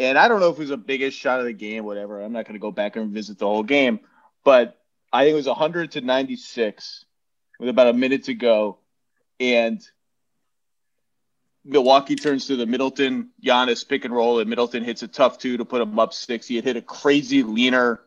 [0.00, 2.20] And I don't know if it was the biggest shot of the game, whatever.
[2.20, 4.00] I'm not going to go back and visit the whole game,
[4.44, 4.80] but
[5.12, 7.04] I think it was 100 to 96
[7.60, 8.78] with about a minute to go.
[9.38, 9.80] And
[11.64, 15.56] Milwaukee turns to the Middleton Giannis pick and roll, and Middleton hits a tough two
[15.58, 16.46] to put him up six.
[16.46, 18.00] He had hit a crazy leaner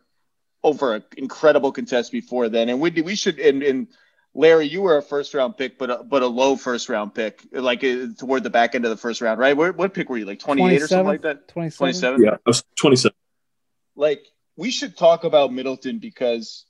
[0.63, 3.87] over an incredible contest before then, and we we should and, and
[4.33, 7.41] Larry, you were a first round pick, but a, but a low first round pick,
[7.51, 9.55] like uh, toward the back end of the first round, right?
[9.55, 11.47] What, what pick were you like twenty eight or something like that?
[11.47, 12.21] Twenty seven.
[12.21, 13.15] Yeah, I was twenty seven.
[13.95, 14.25] Like
[14.57, 16.65] we should talk about Middleton because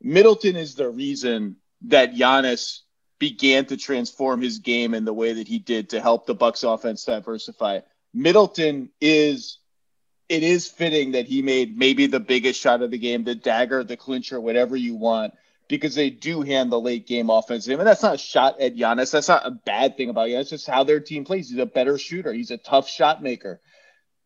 [0.00, 2.80] Middleton is the reason that Giannis
[3.18, 6.62] began to transform his game in the way that he did to help the Bucks
[6.62, 7.80] offense diversify.
[8.12, 9.58] Middleton is
[10.28, 13.84] it is fitting that he made maybe the biggest shot of the game, the dagger,
[13.84, 15.34] the clincher, whatever you want,
[15.68, 17.68] because they do hand the late game offense.
[17.68, 19.12] Mean, that's not a shot at Giannis.
[19.12, 20.40] That's not a bad thing about Giannis.
[20.40, 21.50] It's just how their team plays.
[21.50, 22.32] He's a better shooter.
[22.32, 23.60] He's a tough shot maker.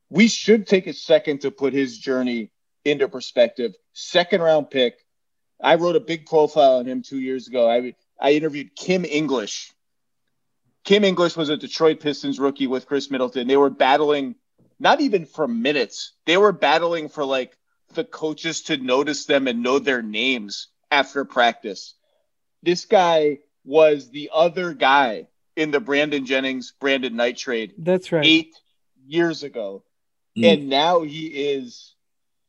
[0.08, 2.50] We should take a second to put his journey
[2.84, 3.74] into perspective.
[3.92, 4.94] Second round pick.
[5.62, 7.68] I wrote a big profile on him two years ago.
[7.68, 9.72] I I interviewed Kim English.
[10.84, 13.46] Kim English was a Detroit Pistons rookie with Khris Middleton.
[13.46, 14.34] They were battling
[14.78, 16.12] not even for minutes.
[16.26, 17.56] They were battling for like
[17.94, 21.94] the coaches to notice them and know their names after practice.
[22.62, 27.74] This guy was the other guy in the Brandon Jennings, Brandon Knight trade.
[27.78, 28.24] That's right.
[28.24, 28.54] Eight
[29.06, 29.84] years ago.
[30.36, 30.52] Mm.
[30.52, 31.94] And now he is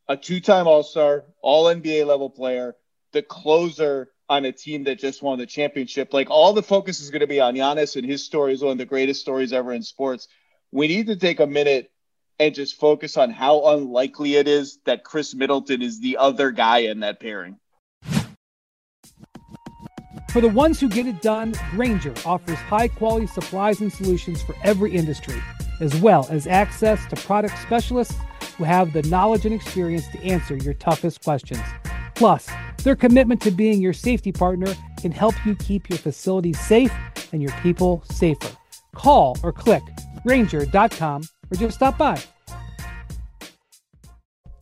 [0.07, 2.75] a two time All Star, all NBA level player,
[3.11, 6.13] the closer on a team that just won the championship.
[6.13, 8.71] Like all the focus is going to be on Giannis, and his story is one
[8.71, 10.29] of the greatest stories ever in sports.
[10.71, 11.91] We need to take a minute
[12.39, 16.79] and just focus on how unlikely it is that Khris Middleton is the other guy
[16.79, 17.57] in that pairing.
[20.31, 24.55] For the ones who get it done, Grainger offers high quality supplies and solutions for
[24.63, 25.43] every industry,
[25.81, 28.15] as well as access to product specialists
[28.57, 31.61] who have the knowledge and experience to answer your toughest questions.
[32.15, 32.47] Plus,
[32.83, 36.93] their commitment to being your safety partner can help you keep your facilities safe
[37.31, 38.49] and your people safer.
[38.95, 39.83] Call or click
[40.23, 42.21] grainger.com or just stop by.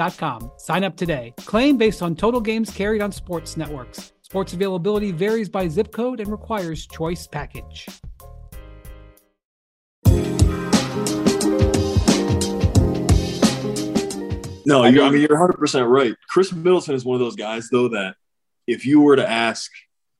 [0.00, 1.34] DirecTV.com Sign up today.
[1.38, 4.12] Claim based on total games carried on sports networks.
[4.22, 7.86] Sports availability varies by zip code and requires choice package.
[14.66, 16.14] No, I mean, I mean you're 100 percent right.
[16.28, 18.14] Khris Middleton is one of those guys, though, that
[18.68, 19.70] if you were to ask,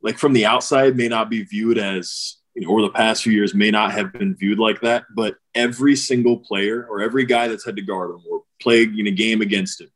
[0.02, 3.32] like from the outside, may not be viewed as you know, over the past few
[3.32, 5.04] years, may not have been viewed like that.
[5.14, 9.06] But every single player or every guy that's had to guard him or play in
[9.06, 9.90] a game against him,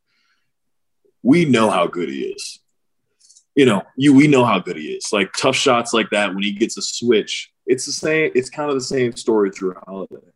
[1.21, 2.59] we know how good he is.
[3.55, 5.11] You know, you we know how good he is.
[5.13, 8.31] Like tough shots like that when he gets a switch, it's the same.
[8.35, 10.27] It's kind of the same story Jrue Holiday.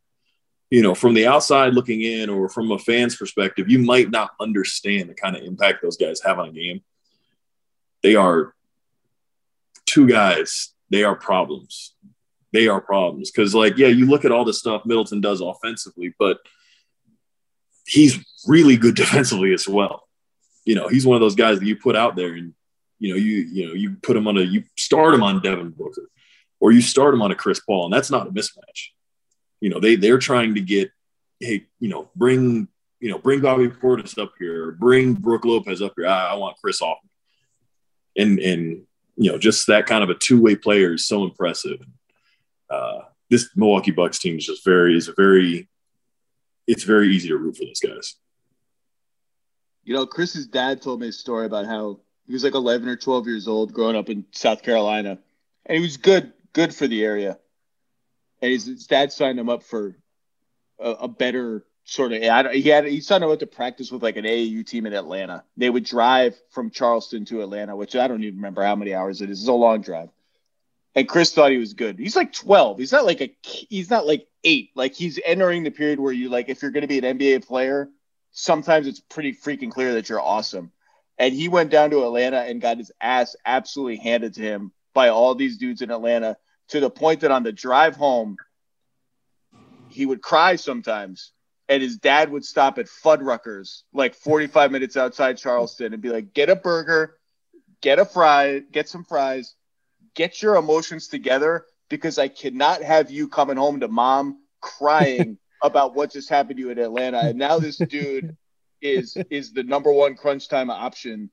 [0.69, 4.32] You know, from the outside looking in, or from a fan's perspective, you might not
[4.39, 6.82] understand the kind of impact those guys have on a game.
[8.03, 8.53] They are
[9.86, 10.73] two guys.
[10.89, 11.93] They are problems.
[12.52, 16.13] They are problems because, like, yeah, you look at all the stuff Middleton does offensively,
[16.17, 16.39] but
[17.86, 20.08] he's really good defensively as well.
[20.65, 22.54] You know, he's one of those guys that you put out there and
[22.99, 25.69] you know, you you know, you put him on a you start him on Devin
[25.69, 26.10] Booker
[26.60, 28.89] or you start him on a Chris Paul, and that's not a mismatch.
[29.62, 30.91] You know, they they're trying to get,
[31.39, 32.67] hey, you know, bring
[32.99, 36.08] you know, bring Bobby Portis up here, bring Brook Lopez up here.
[36.08, 36.97] I, I want Khris off.
[38.17, 38.82] And and
[39.19, 41.82] you know, just that kind of a two-way player is so impressive.
[42.69, 45.67] Uh, this Milwaukee Bucks team is just very is a very
[46.67, 48.15] it's very easy to root for those guys.
[49.84, 52.95] You know, Khris's dad told me a story about how he was like 11 or
[52.95, 55.19] 12 years old growing up in South Carolina,
[55.65, 57.38] and he was good, good for the area.
[58.41, 59.97] And his, his dad signed him up for
[60.79, 62.21] a, a better sort of.
[62.54, 65.43] He had he signed up to practice with like an AAU team in Atlanta.
[65.58, 69.21] They would drive from Charleston to Atlanta, which I don't even remember how many hours
[69.21, 69.39] it is.
[69.39, 70.10] It's a long drive.
[70.95, 71.99] And Khris thought he was good.
[71.99, 72.80] He's like 12.
[72.80, 74.71] He's not like a he's not like 8.
[74.75, 77.45] Like he's entering the period where you like if you're going to be an NBA
[77.45, 77.89] player,
[78.32, 80.71] sometimes it's pretty freaking clear that you're awesome.
[81.17, 85.10] And he went down to Atlanta and got his ass absolutely handed to him by
[85.10, 86.38] all these dudes in Atlanta
[86.69, 88.38] to the point that on the drive home
[89.89, 91.32] he would cry sometimes
[91.69, 96.34] and his dad would stop at Fuddruckers like 45 minutes outside Charleston and be like,
[96.34, 97.17] "Get a burger,
[97.82, 99.55] get a fry, get some fries,
[100.15, 105.95] get your emotions together because I cannot have you coming home to mom crying about
[105.95, 107.19] what just happened to you in Atlanta.
[107.19, 108.36] And now this dude
[108.82, 111.29] is is the number one crunch time option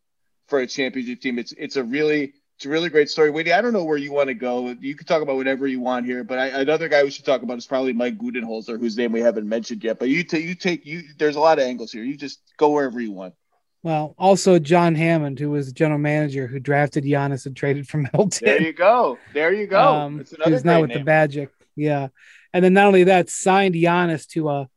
[0.49, 1.39] for a championship team.
[1.39, 3.31] It's it's a really it's a really great story.
[3.31, 4.75] Wade, I don't know where you want to go.
[4.81, 7.43] You can talk about whatever you want here, but I, another guy we should talk
[7.43, 9.99] about is probably Mike Budenholzer, whose name we haven't mentioned yet.
[9.99, 11.03] But you take you take you.
[11.19, 12.03] There's a lot of angles here.
[12.03, 13.35] You just go wherever you want.
[13.83, 18.03] Well, also John Hammond, who was the general manager who drafted Giannis and traded from
[18.05, 18.47] Middleton.
[18.47, 19.19] There you go.
[19.35, 19.81] There you go.
[19.81, 21.01] Um, who's now with name.
[21.01, 21.51] the Magic.
[21.77, 22.09] Yeah.
[22.55, 24.69] And then not only that, signed Giannis to a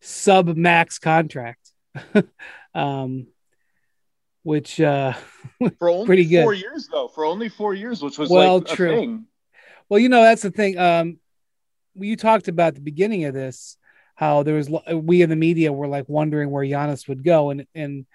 [0.00, 1.70] sub max contract.
[2.74, 3.28] um,
[4.42, 5.12] which uh
[5.78, 6.42] for only pretty good.
[6.42, 7.08] four years though.
[7.08, 9.22] For only four years, which was well like true.
[9.88, 10.78] Well, you know, that's the thing.
[10.78, 11.18] Um
[11.94, 13.76] you talked about the beginning of this,
[14.14, 17.66] how there was we in the media were like wondering where Giannis would go, and
[17.74, 18.06] and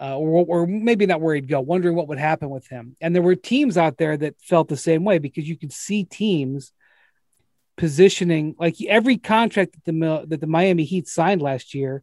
[0.00, 2.96] uh, or, or maybe not where he'd go, wondering what would happen with him.
[3.00, 6.02] And there were teams out there that felt the same way because you could see
[6.02, 6.72] teams
[7.76, 12.02] positioning like every contract that the that the Miami Heat signed last year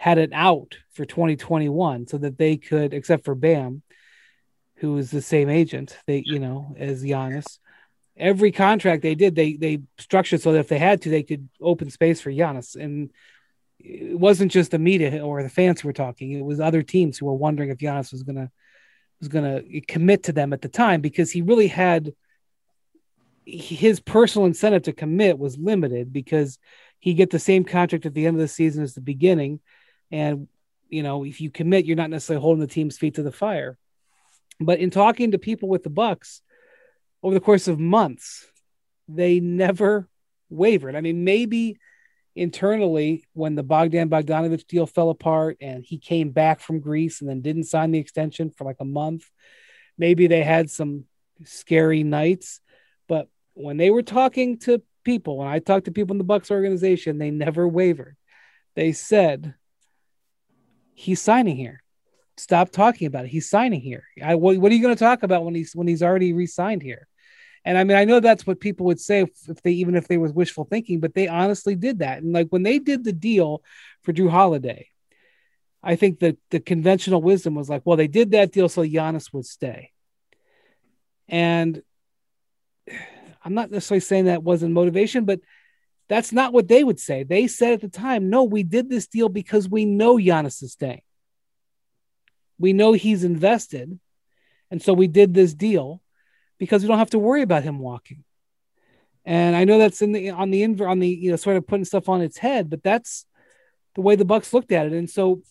[0.00, 3.82] had an out for 2021 so that they could, except for Bam,
[4.76, 7.58] who is the same agent, they you know as Giannis.
[8.16, 11.50] Every contract they did, they they structured so that if they had to, they could
[11.60, 12.76] open space for Giannis.
[12.76, 13.10] And
[13.78, 17.18] it wasn't just the media or the fans who were talking; it was other teams
[17.18, 18.50] who were wondering if Giannis was gonna
[19.18, 22.14] was gonna commit to them at the time because he really had
[23.44, 26.58] his personal incentive to commit was limited because
[27.00, 29.60] he get the same contract at the end of the season as the beginning,
[30.10, 30.48] and
[30.88, 33.78] you know if you commit, you're not necessarily holding the team's feet to the fire.
[34.60, 36.42] But in talking to people with the Bucks
[37.22, 38.46] over the course of months,
[39.08, 40.08] they never
[40.50, 40.96] wavered.
[40.96, 41.78] I mean, maybe
[42.36, 47.28] internally when the Bogdan Bogdanovich deal fell apart and he came back from Greece and
[47.28, 49.24] then didn't sign the extension for like a month,
[49.98, 51.04] maybe they had some
[51.44, 52.60] scary nights.
[53.08, 56.50] But when they were talking to people, when I talked to people in the Bucks
[56.50, 58.16] organization, they never wavered.
[58.76, 59.54] They said,
[61.00, 61.82] he's signing here
[62.40, 63.28] stop talking about it.
[63.28, 64.04] He's signing here.
[64.22, 66.82] I, what, what, are you going to talk about when he's when he's already re-signed
[66.82, 67.06] here?
[67.64, 70.08] And I mean, I know that's what people would say if, if they even if
[70.08, 72.22] they was wishful thinking, but they honestly did that.
[72.22, 73.62] And like when they did the deal
[74.02, 74.88] for Jrue Holiday,
[75.82, 79.32] I think that the conventional wisdom was like, well, they did that deal so Giannis
[79.32, 79.92] would stay.
[81.28, 81.82] And
[83.44, 85.40] I'm not necessarily saying that wasn't motivation, but
[86.10, 87.22] that's not what they would say.
[87.22, 90.72] They said at the time, no, we did this deal because we know Giannis is
[90.72, 91.00] staying
[92.60, 93.98] we know he's invested.
[94.70, 96.00] And so we did this deal
[96.58, 98.22] because we don't have to worry about him walking.
[99.24, 101.66] And I know that's in the on the inver on the you know sort of
[101.66, 103.26] putting stuff on its head, but that's
[103.94, 104.92] the way the Bucks looked at it.
[104.92, 105.42] And so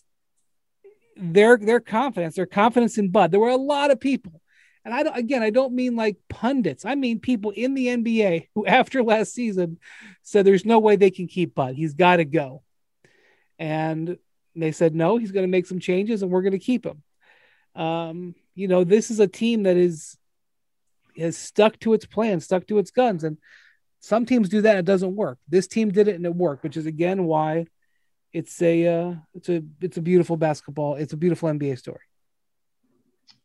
[1.16, 3.30] their their confidence, their confidence in Bud.
[3.30, 4.40] There were a lot of people,
[4.84, 6.84] and I don't again, I don't mean like pundits.
[6.84, 9.78] I mean people in the NBA who, after last season,
[10.22, 11.74] said there's no way they can keep Bud.
[11.74, 12.62] He's got to go.
[13.58, 14.16] And
[14.56, 17.02] they said, no, he's going to make some changes and we're going to keep him.
[17.74, 20.16] Um, you know, this is a team that is
[21.16, 23.24] has stuck to its plan, stuck to its guns.
[23.24, 23.36] And
[24.00, 25.38] some teams do that, And it doesn't work.
[25.48, 27.66] This team did it and it worked, which is again why
[28.32, 32.00] it's a uh, it's a it's a beautiful basketball, it's a beautiful NBA story.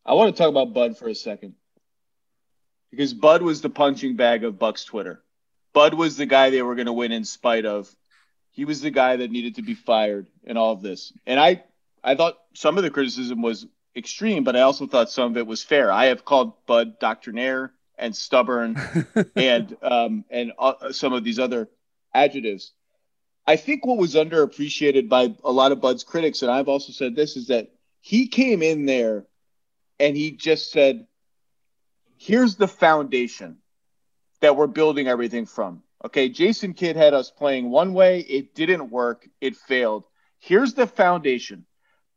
[0.05, 1.55] I want to talk about Bud for a second.
[2.91, 5.21] Because Bud was the punching bag of Bucks Twitter.
[5.73, 7.93] Bud was the guy they were going to win in spite of
[8.51, 11.11] he was the guy that needed to be fired in all of this.
[11.25, 11.63] And I,
[12.03, 15.47] I thought some of the criticism was extreme, but I also thought some of it
[15.47, 15.91] was fair.
[15.91, 18.77] I have called Bud doctrinaire and stubborn
[19.35, 21.69] and um, and uh, some of these other
[22.13, 22.71] adjectives.
[23.47, 27.15] I think what was underappreciated by a lot of Bud's critics, and I've also said
[27.15, 29.25] this, is that he came in there
[29.99, 31.07] and he just said,
[32.17, 33.57] "Here's the foundation
[34.41, 38.19] that we're building everything from." Okay, Jason Kidd had us playing one way.
[38.19, 39.27] It didn't work.
[39.41, 40.03] It failed.
[40.39, 41.65] Here's the foundation.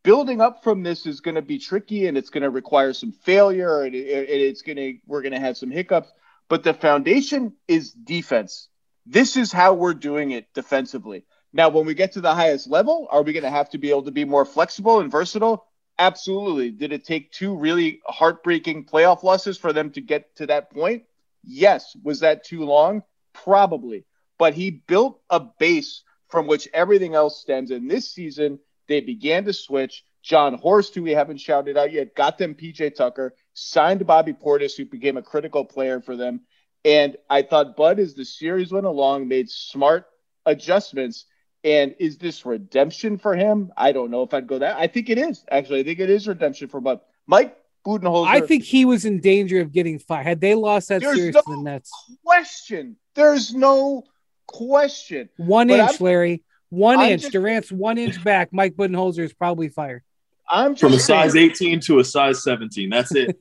[0.02, 3.12] Building up from this is going to be tricky and it's going to require some
[3.12, 6.12] failure and, it, it's going to we're going to have some hiccups.
[6.48, 8.68] But the foundation is defense.
[9.06, 11.24] This is how we're doing it defensively.
[11.52, 13.90] Now, when we get to the highest level, are we going to have to be
[13.90, 15.66] able to be more flexible and versatile?
[15.98, 16.70] Absolutely.
[16.70, 21.04] Did it take two really heartbreaking playoff losses for them to get to that point?
[21.42, 21.96] Yes.
[22.02, 23.02] Was that too long?
[23.32, 24.04] Probably.
[24.38, 27.70] But he built a base from which everything else stems.
[27.70, 30.04] And this season, they began to switch.
[30.22, 34.76] Jon Horst, who we haven't shouted out yet, got them PJ Tucker, signed Bobby Portis,
[34.76, 36.42] who became a critical player for them.
[36.84, 40.06] And I thought Bud, as the series went along, made smart
[40.44, 41.24] adjustments.
[41.64, 43.72] And is this redemption for him?
[43.76, 44.76] I don't know if I'd go that.
[44.76, 45.80] I think it is, actually.
[45.80, 47.00] I think it is redemption for Bud.
[47.26, 48.28] Mike Budenholzer.
[48.28, 50.26] I think he was in danger of getting fired.
[50.26, 51.90] Had they lost that series no to the Nets.
[52.24, 54.04] Question there's no
[54.46, 55.28] question.
[55.36, 56.44] One but inch, I'm, Larry.
[56.70, 57.22] One I'm inch.
[57.22, 58.52] Just, Durant's one inch back.
[58.52, 60.02] Mike Budenholzer is probably fired.
[60.48, 62.88] I'm from a size 18 to a size 17.
[62.88, 63.38] That's it.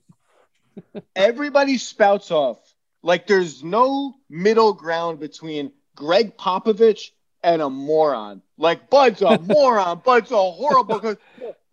[1.16, 2.60] Everybody spouts off
[3.02, 7.12] like there's no middle ground between Gregg Popovich
[7.44, 8.42] and a moron.
[8.58, 10.02] Like Bud's a moron.
[10.06, 11.20] Bud's a horrible coach.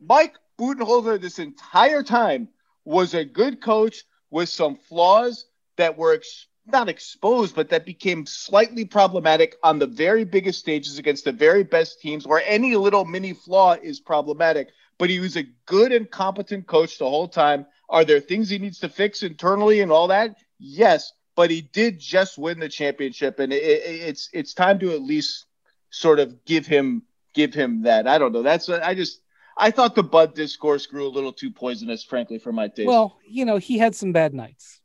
[0.01, 2.49] Mike Budenholzer this entire time
[2.85, 5.47] was a good coach with some flaws
[5.77, 10.99] that were ex- not exposed, but that became slightly problematic on the very biggest stages
[10.99, 14.69] against the very best teams where any little mini flaw is problematic.
[14.99, 17.67] But he was a good and competent coach the whole time.
[17.89, 20.37] Are there things he needs to fix internally and all that?
[20.59, 24.93] Yes, but he did just win the championship, and it, it, it's it's time to
[24.93, 25.47] at least
[25.95, 27.03] sort of give him
[27.35, 28.09] give him that.
[28.09, 28.43] I don't know.
[28.43, 29.21] That's I just
[29.57, 32.89] I thought the Bud discourse grew a little too poisonous, frankly, for my taste.
[32.89, 34.81] Well, you know, he had some bad nights.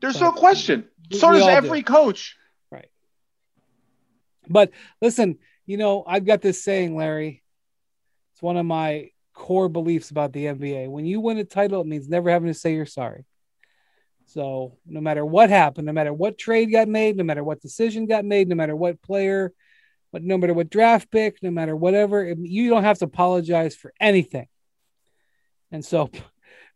[0.00, 0.88] There's no question.
[1.12, 1.92] So does every do.
[1.92, 2.36] coach.
[2.70, 2.90] Right.
[4.48, 4.70] But
[5.00, 7.42] listen, you know, I've got this saying, Larry.
[8.32, 10.88] It's one of my core beliefs about the NBA.
[10.88, 13.24] When you win a title, it means never having to say you're sorry.
[14.26, 18.06] So no matter what happened, no matter what trade got made, no matter what decision
[18.06, 19.52] got made, no matter what player,
[20.12, 23.92] but no matter what draft pick, no matter whatever, you don't have to apologize for
[23.98, 24.46] anything.
[25.70, 26.10] And so,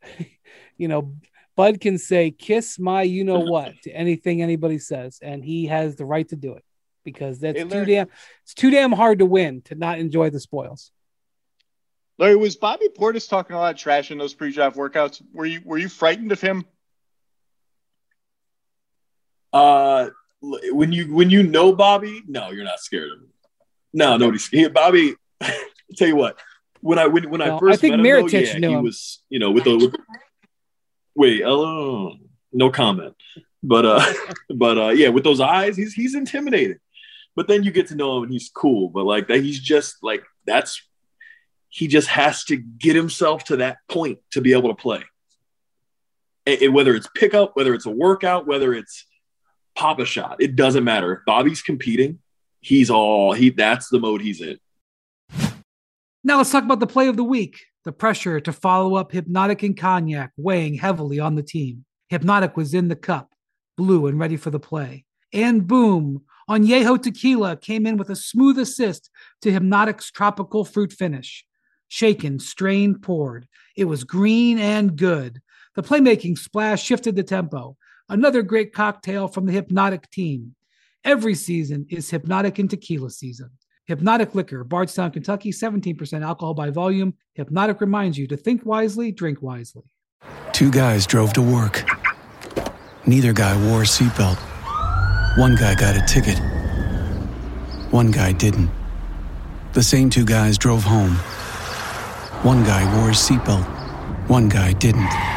[0.77, 1.15] you know,
[1.55, 5.97] Bud can say "kiss my you know what" to anything anybody says, and he has
[5.97, 6.65] the right to do it
[7.05, 8.09] because that's hey, too damn
[8.43, 10.91] it's too damn hard to win to not enjoy the spoils.
[12.19, 15.23] Larry, was Bobby Portis talking a lot of trash in those pre-draft workouts?
[15.33, 16.65] Were you were you frightened of him?
[19.53, 20.09] Uh,
[20.73, 23.29] when you when you know Bobby, no, you're not scared of him.
[23.93, 24.75] No, nobody's scared.
[24.75, 25.15] Bobby,
[25.97, 26.39] tell you what,
[26.81, 28.83] when I when, when I first I think met him, though, yeah, he him.
[28.83, 29.95] was you know with the with,
[31.15, 32.17] wait, hello,
[32.53, 33.15] no comment.
[33.63, 34.13] But uh,
[34.55, 36.79] but uh, yeah, with those eyes, he's he's intimidating.
[37.35, 38.89] But then you get to know him and he's cool.
[38.89, 40.83] But like that, he's just like that's
[41.69, 45.05] he just has to get himself to that point to be able to play.
[46.47, 49.05] And, and whether it's pickup, whether it's a workout, whether it's
[49.77, 51.23] pop a shot, it doesn't matter.
[51.27, 52.19] Bobby's competing,
[52.61, 53.51] he's all he.
[53.51, 54.59] That's the mode he's in.
[56.25, 57.65] Now let's talk about the play of the week.
[57.85, 61.85] The pressure to follow up Hypnotic and Cognac weighing heavily on the team.
[62.09, 63.33] Hypnotic was in the cup,
[63.77, 65.05] blue and ready for the play.
[65.33, 69.11] And boom, Añejo Tequila came in with a smooth assist
[69.43, 71.45] to Hypnotic's tropical fruit finish.
[71.89, 73.47] Shaken, strained, poured.
[73.77, 75.41] It was green and good.
[75.77, 77.77] The playmaking splash shifted the tempo.
[78.09, 80.55] Another great cocktail from the Hypnotic team.
[81.05, 83.51] Every season is Hypnotic and Tequila season.
[83.87, 87.15] Hypnotic Liquor, Bardstown, Kentucky, 17% alcohol by volume.
[87.35, 89.83] Hypnotic reminds you to think wisely, drink wisely.
[90.53, 91.85] Two guys drove to work.
[93.07, 94.39] Neither guy wore a seatbelt.
[95.39, 96.39] One guy got a ticket.
[97.93, 98.71] One guy didn't.
[99.73, 101.15] The same two guys drove home.
[102.43, 103.65] One guy wore a seatbelt.
[104.29, 105.36] One guy didn't.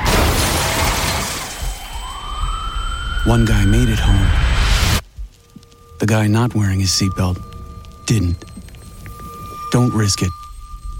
[3.29, 5.03] One guy made it home.
[5.99, 7.37] The guy not wearing his seatbelt
[8.07, 8.43] didn't.
[9.69, 10.31] Don't risk it.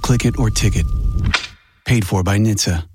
[0.04, 0.86] Click it or ticket.
[1.86, 2.88] Paid for by NHTSA.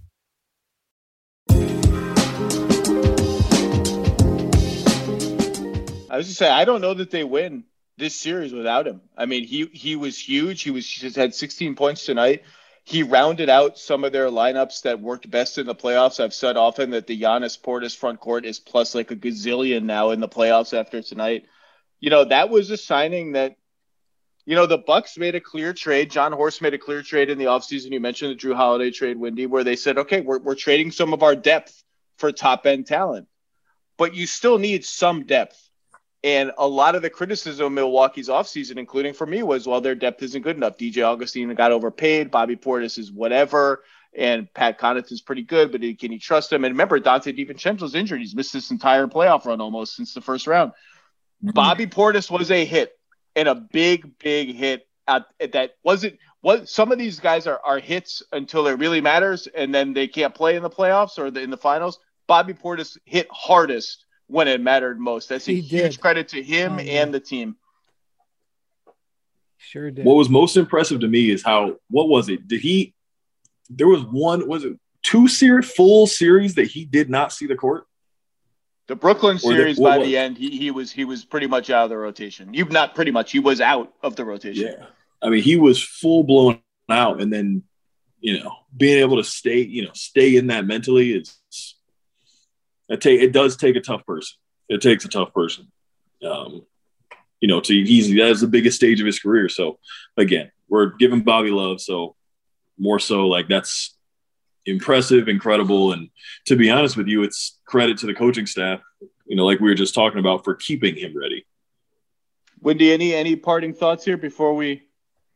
[6.09, 7.64] I was just say I don't know that they win
[7.99, 9.01] this series without him.
[9.16, 10.62] I mean, he he was huge.
[10.62, 12.45] He was just had 16 points tonight.
[12.85, 16.22] He rounded out some of their lineups that worked best in the playoffs.
[16.22, 20.11] I've said often that the Giannis Portis front court is plus like a gazillion now
[20.11, 21.47] in the playoffs after tonight.
[22.01, 23.57] You know, that was a signing that
[24.47, 26.11] you know, the Bucks made a clear trade.
[26.11, 27.93] Jon Horst made a clear trade in the offseason.
[27.93, 31.14] You mentioned the Jrue Holiday trade, Windy, where they said, okay, we're, we're trading some
[31.14, 31.82] of our depth
[32.18, 33.26] for top end talent,
[33.97, 35.64] but you still need some depth.
[36.25, 39.95] And a lot of the criticism of Milwaukee's offseason, including for me, was, well, their
[39.95, 40.79] depth isn't good enough.
[40.79, 42.31] DJ Augustin got overpaid.
[42.31, 43.85] Bobby Portis is whatever.
[44.16, 46.64] And Pat Connaughton's pretty good, but can you trust him?
[46.64, 48.20] And remember, Donte DiVincenzo's injured.
[48.20, 50.70] He's missed this entire playoff run almost since the first round.
[50.70, 51.51] Mm-hmm.
[51.51, 52.99] Bobby Portis was a hit
[53.37, 57.81] and a big, big hit at, that wasn't what some of these guys are, are
[57.81, 61.43] hits until it really matters, and then they can't play in the playoffs or the,
[61.43, 61.99] in the finals.
[62.27, 65.29] Bobby Portis hit hardest when it mattered most.
[65.29, 66.01] That's a he huge did.
[66.01, 67.57] credit to him oh, and the team.
[69.59, 70.05] Sure did.
[70.05, 72.47] What was most impressive to me is how what was it?
[72.49, 72.95] Did he?
[73.70, 74.47] There was one.
[74.49, 77.87] Was it two series full series that he did not see the court?
[78.87, 81.85] The Brooklyn series, the, by the end, he, he was he was pretty much out
[81.85, 82.53] of the rotation.
[82.53, 84.66] You not pretty much, he was out of the rotation.
[84.66, 84.87] Yeah,
[85.22, 86.61] I mean, he was full blown
[86.91, 87.62] out, and then
[88.25, 91.37] you know, being able to stay, you know, stay in that mentally is
[92.89, 94.37] it take it does take a tough person.
[94.68, 95.70] It takes a tough person.
[96.26, 96.64] Um,
[97.41, 99.49] you know, to he's that's the biggest stage of his career.
[99.49, 99.78] So
[100.16, 101.80] again, we're giving Bobby love.
[101.80, 102.16] So
[102.78, 103.97] more so like that's
[104.66, 105.93] impressive, incredible.
[105.93, 106.09] And
[106.47, 108.80] to be honest with you, it's credit to the coaching staff,
[109.26, 111.47] you know, like we were just talking about for keeping him ready.
[112.61, 114.82] Windy, any any parting thoughts here before we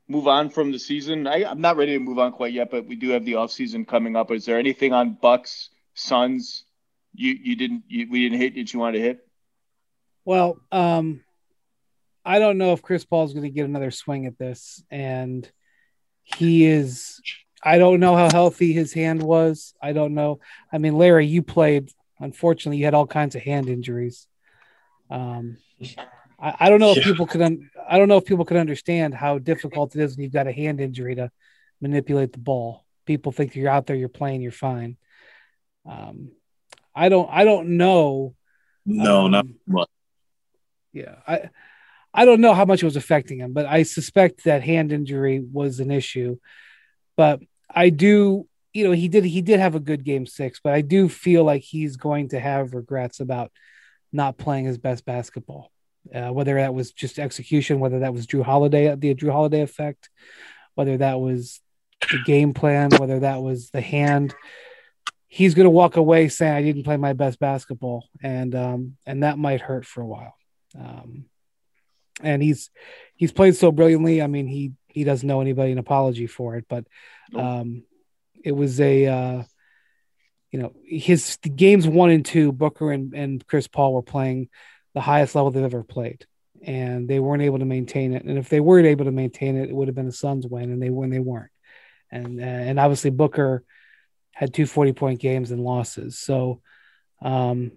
[0.09, 1.27] move on from the season?
[1.27, 3.51] I, am not ready to move on quite yet, but we do have the off
[3.51, 4.31] season coming up.
[4.31, 6.65] Is there anything on Bucks, Suns
[7.19, 9.29] you you didn't you, we didn't hit that you wanted to hit?
[10.25, 11.23] Well, um,
[12.25, 15.51] I don't know if Chris Paul's going to get another swing at this, and
[16.23, 17.21] he is
[17.63, 19.75] I don't know how healthy his hand was.
[19.83, 20.41] I don't know.
[20.73, 21.91] I mean, Larry, you played.
[22.21, 24.27] Unfortunately, you had all kinds of hand injuries.
[25.11, 25.59] Um,
[26.41, 27.43] I, I don't know if people could.
[27.43, 30.47] Un- I don't know if people could understand how difficult it is when you've got
[30.47, 31.31] a hand injury to
[31.81, 32.85] manipulate the ball.
[33.07, 34.97] People think you're out there, you're playing, you're fine.
[35.87, 36.33] Um,
[36.99, 37.29] I don't.
[37.31, 38.35] I don't know.
[38.85, 39.89] No, um, not much.
[40.93, 41.51] Yeah, I.
[42.15, 45.41] I don't know how much it was affecting him, but I suspect that hand injury
[45.41, 46.39] was an issue.
[47.17, 47.41] But
[47.71, 50.81] I do, you know, he did he did have a good game six, but I
[50.81, 53.53] do feel like he's going to have regrets about
[54.13, 55.71] not playing his best basketball.
[56.13, 60.09] Uh, whether that was just execution, whether that was Jrue Holiday, the Jrue Holiday effect,
[60.75, 61.61] whether that was
[62.11, 64.35] the game plan, whether that was the hand.
[65.29, 69.23] He's going to walk away saying, "I didn't play my best basketball," and um, and
[69.23, 70.35] that might hurt for a while.
[70.79, 71.27] Um,
[72.23, 72.71] and he's
[73.15, 74.23] he's played so brilliantly.
[74.23, 76.85] I mean, he he doesn't know anybody an apology for it, but
[77.35, 77.85] um,
[78.43, 79.43] it was a uh,
[80.51, 82.53] you know his games one and two.
[82.53, 84.49] Booker and and Chris Paul were playing
[84.95, 86.27] the highest level they've ever played,
[86.63, 88.25] and they weren't able to maintain it.
[88.25, 90.71] And if they weren't able to maintain it, it would have been a Suns win,
[90.71, 91.53] and they when they weren't.
[92.11, 93.63] And and obviously Booker
[94.39, 96.17] had two 40 point games and losses.
[96.17, 96.61] So
[97.21, 97.73] um,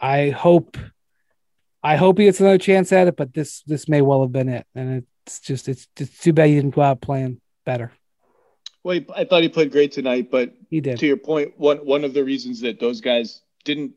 [0.00, 0.78] I hope
[1.82, 4.48] I hope he gets another chance at it, but this this may well have been
[4.48, 4.66] it.
[4.74, 7.92] And it's just it's it's too bad he didn't go out playing better.
[8.82, 10.98] Well, I thought he played great tonight, but he did.
[11.00, 13.92] To your point, one one of the reasons that those guys didn't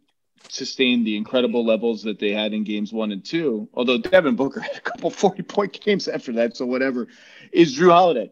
[0.50, 4.60] sustain the incredible levels that they had in games one and two, although Devin Booker
[4.60, 7.08] had a couple 40 point games after that, so whatever,
[7.54, 8.32] is Jrue Holiday.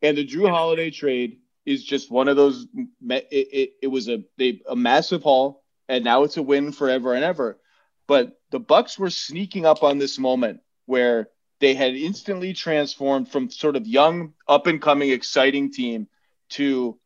[0.00, 2.66] And the Jrue Holiday trade is just one of those.
[3.08, 7.14] It, it, it was a they, a massive haul, and now it's a win forever
[7.14, 7.58] and ever.
[8.06, 11.28] But the Bucks were sneaking up on this moment where
[11.60, 16.08] they had instantly transformed from sort of young, up and coming, exciting team
[16.50, 16.98] to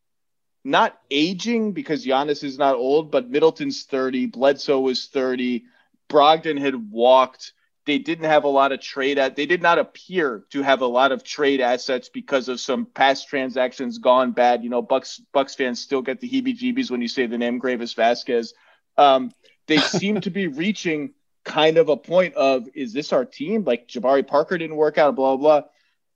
[0.65, 5.65] not aging because Giannis is not old, but Middleton's 30, Bledsoe was 30,
[6.09, 7.53] Brogdon had walked.
[7.87, 10.87] They didn't have a lot of trade at they did not appear to have a
[10.87, 14.65] lot of trade assets because of some past transactions gone bad.
[14.65, 17.61] You know, Bucks Bucks fans still get the heebie jeebies when you say the name
[17.61, 18.55] Greivis Vasquez.
[18.99, 19.31] Um,
[19.69, 21.15] they seem to be reaching
[21.45, 23.63] kind of a point of is this our team?
[23.65, 25.61] Like Jabari Parker didn't work out, blah blah.
[25.61, 25.69] blah.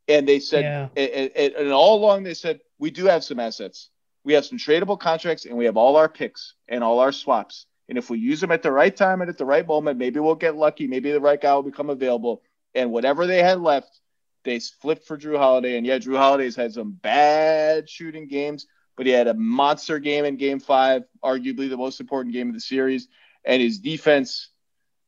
[0.08, 0.88] And they said, yeah.
[0.96, 3.90] and, and, and all along they said we do have some assets.
[4.24, 7.66] We have some tradable contracts, and we have all our picks and all our swaps.
[7.90, 10.20] And if we use them at the right time and at the right moment, maybe
[10.20, 10.86] we'll get lucky.
[10.86, 12.40] Maybe the right guy will become available.
[12.72, 14.00] And whatever they had left,
[14.44, 15.76] they flipped for Jrue Holiday.
[15.76, 20.24] And yeah, Jrue Holiday's had some bad shooting games, but he had a monster game
[20.24, 23.08] in game five, arguably the most important game of the series
[23.44, 24.50] and his defense.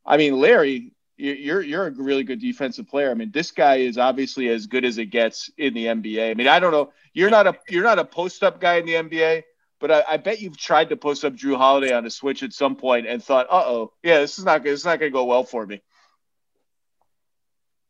[0.04, 3.12] I mean, Larry, you're you're a really good defensive player.
[3.12, 6.32] I mean, this guy is obviously as good as it gets in the NBA.
[6.32, 6.92] I mean, I don't know.
[7.14, 9.44] You're not a you're not a post up guy in the NBA,
[9.82, 12.52] but I, I, bet you've tried to post up Jrue Holiday on a switch at
[12.52, 14.64] some point and thought, uh oh, yeah, this is not.
[14.64, 15.82] It's not going to go well for me.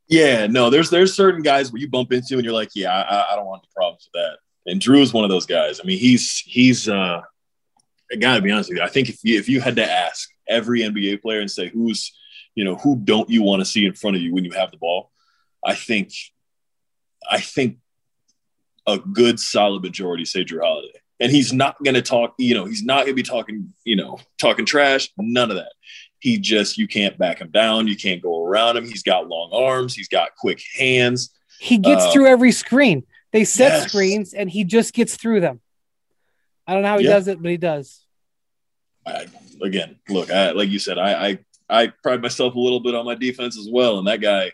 [0.09, 3.33] Yeah, no, there's there's certain guys where you bump into and you're like, yeah, I,
[3.33, 4.39] I don't want any problems with that.
[4.71, 5.81] And Jrue is one of those guys.
[5.81, 7.21] I mean, he's he's uh,
[8.11, 8.85] I gotta be honest with you.
[8.85, 12.13] I think if you if you had to ask every NBA player and say who's,
[12.55, 14.71] you know, who don't you want to see in front of you when you have
[14.71, 15.11] the ball,
[15.63, 16.13] I think,
[17.31, 17.77] I think
[18.87, 21.02] a good solid majority say Jrue Holiday.
[21.23, 23.95] And he's not going to talk, you know, he's not going to be talking, you
[23.97, 25.73] know, talking trash, none of that.
[26.19, 27.87] He just, you can't back him down.
[27.87, 28.87] You can't go around him.
[28.87, 29.95] He's got long arms.
[29.95, 31.31] He's got quick hands.
[31.61, 33.05] He gets uh, through every screen.
[33.31, 33.89] They set yes.
[33.89, 35.61] screens and he just gets through them.
[36.67, 37.13] I don't know how he yeah.
[37.13, 38.05] does it, but he does.
[39.07, 39.27] I,
[39.63, 43.05] again, look, I, like you said, I, I I pride myself a little bit on
[43.07, 44.53] my defense as well, and that guy.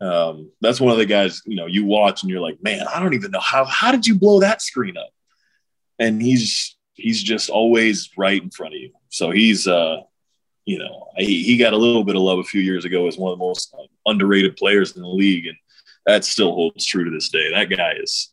[0.00, 3.00] Um, that's one of the guys you know you watch and you're like, man, I
[3.00, 5.13] don't even know how how did you blow that screen up?
[5.98, 8.92] And he's he's just always right in front of you.
[9.08, 9.98] So he's uh,
[10.64, 13.16] you know he, he got a little bit of love a few years ago as
[13.16, 13.74] one of the most
[14.06, 15.56] underrated players in the league, and
[16.06, 17.50] that still holds true to this day.
[17.52, 18.30] That guy is,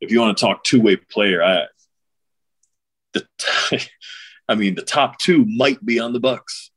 [0.00, 1.66] if you want to talk two way player, I
[3.12, 3.26] the
[4.48, 6.70] I mean, the top two might be on the Bucks.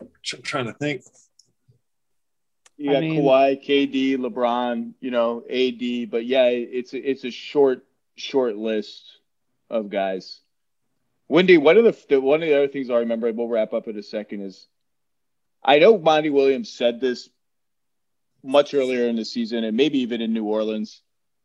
[0.00, 1.02] I'm trying to think.
[2.76, 7.30] You got I mean, Kawhi, KD, LeBron, you know, AD, but yeah, it's it's a
[7.30, 7.86] short
[8.16, 9.04] short list
[9.70, 10.40] of guys.
[11.28, 13.98] Windy, one of the one of the other things I remember, we'll wrap up in
[13.98, 14.66] a second, is
[15.62, 17.28] I know Monty Williams said this
[18.42, 21.02] much earlier in the season, and maybe even in New Orleans,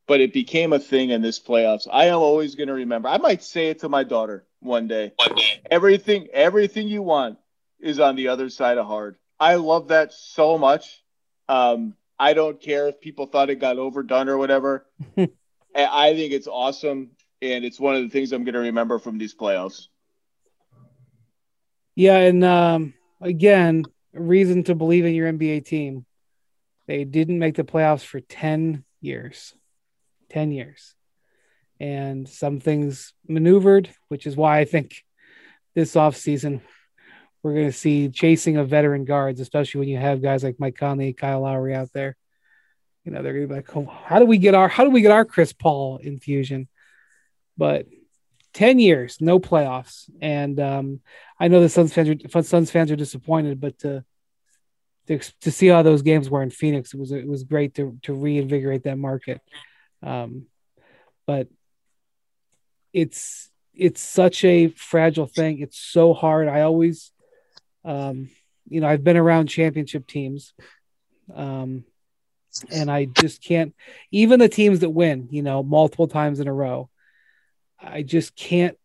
[0.07, 1.87] but it became a thing in this playoffs.
[1.91, 3.09] I am always going to remember.
[3.09, 5.13] I might say it to my daughter one day.
[5.15, 5.61] One day.
[5.69, 7.39] Everything, everything you want
[7.79, 9.17] is on the other side of hard.
[9.39, 11.03] I love that so much.
[11.49, 14.85] Um, I don't care if people thought it got overdone or whatever.
[15.75, 17.11] I think it's awesome,
[17.41, 19.87] and it's one of the things I'm going to remember from these playoffs.
[21.95, 26.05] Yeah, and um, again, reason to believe in your NBA team.
[26.87, 29.53] They didn't make the playoffs for ten years.
[30.29, 30.95] Ten years
[31.81, 35.03] and some things maneuvered, which is why I think
[35.73, 36.61] this offseason
[37.41, 40.75] we're going to see chasing of veteran guards, especially when you have guys like Mike
[40.77, 42.15] Conley, Kyle Lowry out there.
[43.03, 45.01] You know, they're gonna be like, oh, how do we get our how do we
[45.01, 46.67] get our Chris Paul infusion?
[47.57, 47.87] But
[48.53, 50.09] 10 years, no playoffs.
[50.21, 50.99] And um,
[51.39, 54.03] I know the Suns fans are, Suns fans are disappointed, but to,
[55.07, 57.97] to, to see how those games were in Phoenix, it was it was great to
[58.03, 59.41] to reinvigorate that market.
[60.03, 60.45] Um,
[61.25, 61.47] but
[62.93, 65.59] it's it's such a fragile thing.
[65.59, 66.47] It's so hard.
[66.47, 67.11] I always,
[67.83, 68.29] um,
[68.67, 70.53] you know, I've been around championship teams,
[71.33, 71.85] um,
[72.71, 73.73] and I just can't.
[74.11, 76.89] Even the teams that win, you know, multiple times in a row,
[77.79, 78.77] I just can't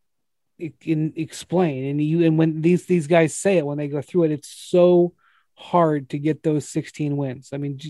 [0.59, 1.85] in, explain.
[1.85, 4.49] And you and when these these guys say it when they go through it, it's
[4.49, 5.13] so
[5.55, 7.51] hard to get those 16 wins.
[7.53, 7.81] I mean,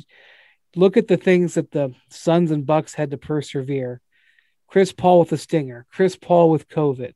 [0.75, 4.01] look at the things that the Suns and Bucks had to persevere.
[4.69, 7.15] Chris Paul with a stinger, Chris Paul with COVID,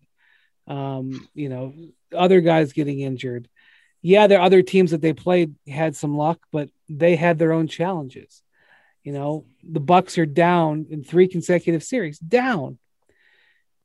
[0.68, 1.74] um, you know,
[2.16, 3.48] other guys getting injured.
[4.02, 7.52] Yeah, there are other teams that they played had some luck, but they had their
[7.52, 8.42] own challenges.
[9.04, 12.78] You know, the Bucks are down in three consecutive series, down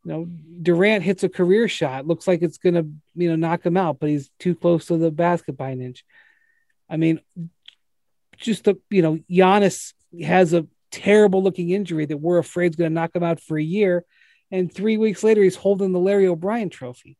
[0.05, 0.25] you know,
[0.61, 2.83] Durant hits a career shot, looks like it's gonna,
[3.15, 6.05] you know, knock him out, but he's too close to the basket by an inch.
[6.87, 7.19] I mean,
[8.37, 9.93] just the, you know, Giannis
[10.23, 13.63] has a terrible looking injury that we're afraid is gonna knock him out for a
[13.63, 14.05] year,
[14.51, 17.17] and three weeks later he's holding the Larry O'Brien Trophy.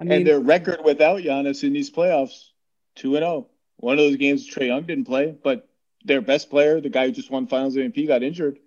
[0.00, 2.48] I mean, and their record without Giannis in these playoffs,
[2.96, 3.30] two and zero.
[3.30, 3.50] Oh.
[3.76, 5.68] One of those games Trae Young didn't play, but
[6.04, 8.58] their best player, the guy who just won Finals MVP, got injured.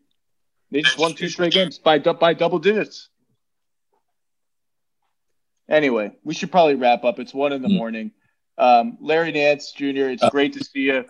[0.72, 3.10] They just won two straight games by by double digits.
[5.70, 7.20] Anyway, we should probably wrap up.
[7.20, 7.78] It's one in the mm.
[7.78, 8.12] morning.
[8.58, 11.06] Um, Larry Nance Jr., it's uh, great to see you.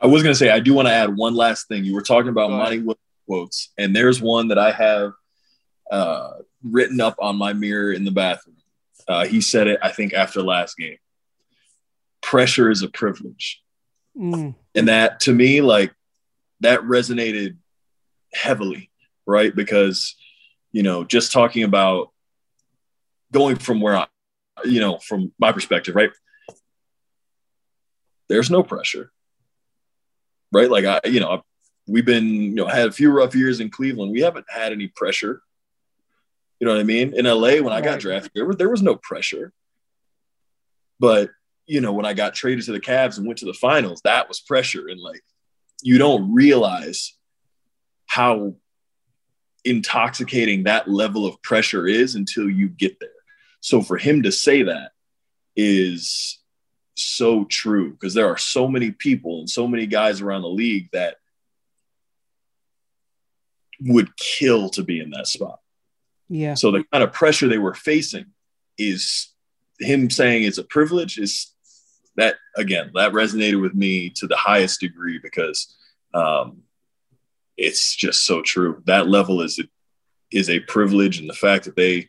[0.00, 1.84] I was going to say, I do want to add one last thing.
[1.84, 2.84] You were talking about Monty
[3.26, 5.12] quotes, and there's one that I have
[5.90, 6.30] uh,
[6.62, 8.56] written up on my mirror in the bathroom.
[9.06, 10.98] Uh, he said it, I think, after last game.
[12.20, 13.62] Pressure is a privilege.
[14.16, 14.54] Mm.
[14.74, 15.94] And that to me, like,
[16.60, 17.56] that resonated
[18.32, 18.90] heavily,
[19.26, 19.54] right?
[19.54, 20.16] Because,
[20.72, 22.10] you know, just talking about
[23.32, 24.06] going from where I,
[24.64, 26.10] you know, from my perspective, right?
[28.28, 29.10] There's no pressure,
[30.52, 30.70] right?
[30.70, 31.42] Like I, you know,
[31.86, 34.12] we've been, you know, had a few rough years in Cleveland.
[34.12, 35.42] We haven't had any pressure.
[36.60, 37.14] You know what I mean?
[37.14, 39.52] In LA, when I got drafted, there was there was no pressure.
[40.98, 41.30] But
[41.68, 44.26] you know, when I got traded to the Cavs and went to the finals, that
[44.26, 44.88] was pressure.
[44.88, 45.22] And like,
[45.82, 47.14] you don't realize
[48.06, 48.54] how
[49.64, 53.10] intoxicating that level of pressure is until you get there.
[53.60, 54.92] So for him to say that
[55.54, 56.40] is
[56.94, 60.88] so true because there are so many people and so many guys around the league
[60.92, 61.16] that
[63.80, 65.60] would kill to be in that spot.
[66.28, 66.54] Yeah.
[66.54, 68.26] So the kind of pressure they were facing
[68.78, 69.28] is
[69.78, 71.54] him saying it's a privilege is
[72.18, 75.76] that again that resonated with me to the highest degree because
[76.14, 76.62] um,
[77.56, 78.82] it's just so true.
[78.86, 79.64] That level is a,
[80.30, 82.08] is a privilege, and the fact that they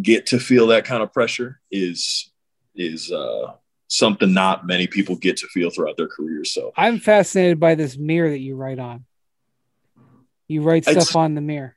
[0.00, 2.30] get to feel that kind of pressure is
[2.74, 3.52] is uh,
[3.88, 6.52] something not many people get to feel throughout their careers.
[6.52, 9.04] So I'm fascinated by this mirror that you write on.
[10.48, 11.76] You write stuff on the mirror.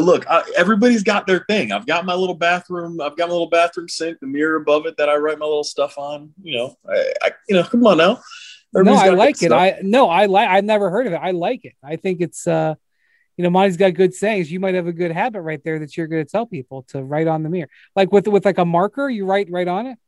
[0.00, 1.72] Look, I, everybody's got their thing.
[1.72, 3.00] I've got my little bathroom.
[3.00, 5.64] I've got my little bathroom sink, the mirror above it that I write my little
[5.64, 6.32] stuff on.
[6.42, 8.20] You know, I, I you know, come on now.
[8.74, 9.46] Everybody's no, I like it.
[9.46, 9.60] Stuff.
[9.60, 10.48] I no, I like.
[10.48, 11.20] I've never heard of it.
[11.22, 11.74] I like it.
[11.82, 12.74] I think it's uh
[13.36, 14.52] you know, Monty's got good sayings.
[14.52, 17.02] You might have a good habit right there that you're going to tell people to
[17.02, 19.08] write on the mirror, like with with like a marker.
[19.08, 19.98] You write right on it.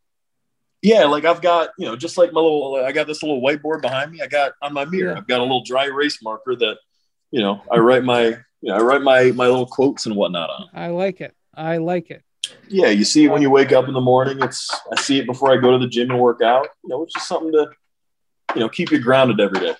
[0.82, 3.80] Yeah, like I've got you know, just like my little, I got this little whiteboard
[3.80, 4.20] behind me.
[4.20, 5.12] I got on my mirror.
[5.12, 5.18] Yeah.
[5.18, 6.76] I've got a little dry erase marker that,
[7.30, 10.48] you know, I write my, you know, I write my my little quotes and whatnot
[10.48, 10.68] on.
[10.72, 11.34] I like it.
[11.54, 12.22] I like it.
[12.68, 14.38] Yeah, you see it when you wake up in the morning.
[14.40, 16.68] It's I see it before I go to the gym and work out.
[16.82, 17.70] You know, it's just something to,
[18.54, 19.74] you know, keep you grounded every day.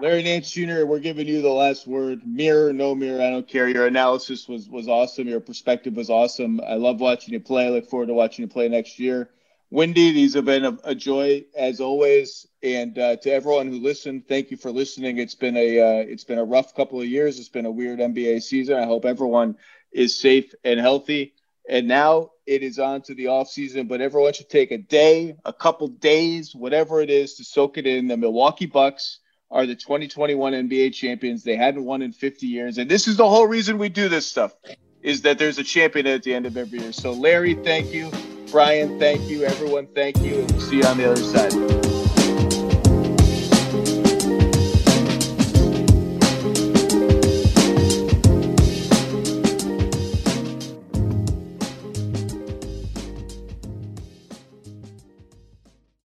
[0.00, 2.26] Larry Nance Jr., we're giving you the last word.
[2.26, 3.68] Mirror, no mirror, I don't care.
[3.68, 5.28] Your analysis was was awesome.
[5.28, 6.60] Your perspective was awesome.
[6.66, 7.66] I love watching you play.
[7.66, 9.30] I look forward to watching you play next year.
[9.72, 12.46] Windy, these have been a, a joy as always.
[12.62, 15.16] And uh, to everyone who listened, thank you for listening.
[15.16, 17.38] It's been a uh, it's been a rough couple of years.
[17.38, 18.76] It's been a weird NBA season.
[18.76, 19.56] I hope everyone
[19.90, 21.32] is safe and healthy.
[21.66, 25.36] And now it is on to the off season, but everyone should take a day,
[25.46, 28.08] a couple days, whatever it is, to soak it in.
[28.08, 29.20] The Milwaukee Bucks
[29.50, 31.44] are the 2021 NBA champions.
[31.44, 32.76] They hadn't won in 50 years.
[32.76, 34.54] And this is the whole reason we do this stuff
[35.00, 36.92] is that there's a champion at the end of every year.
[36.92, 38.10] So Larry, thank you.
[38.52, 39.44] Brian, thank you.
[39.44, 40.40] Everyone, thank you.
[40.40, 41.91] And we'll see you on the other side.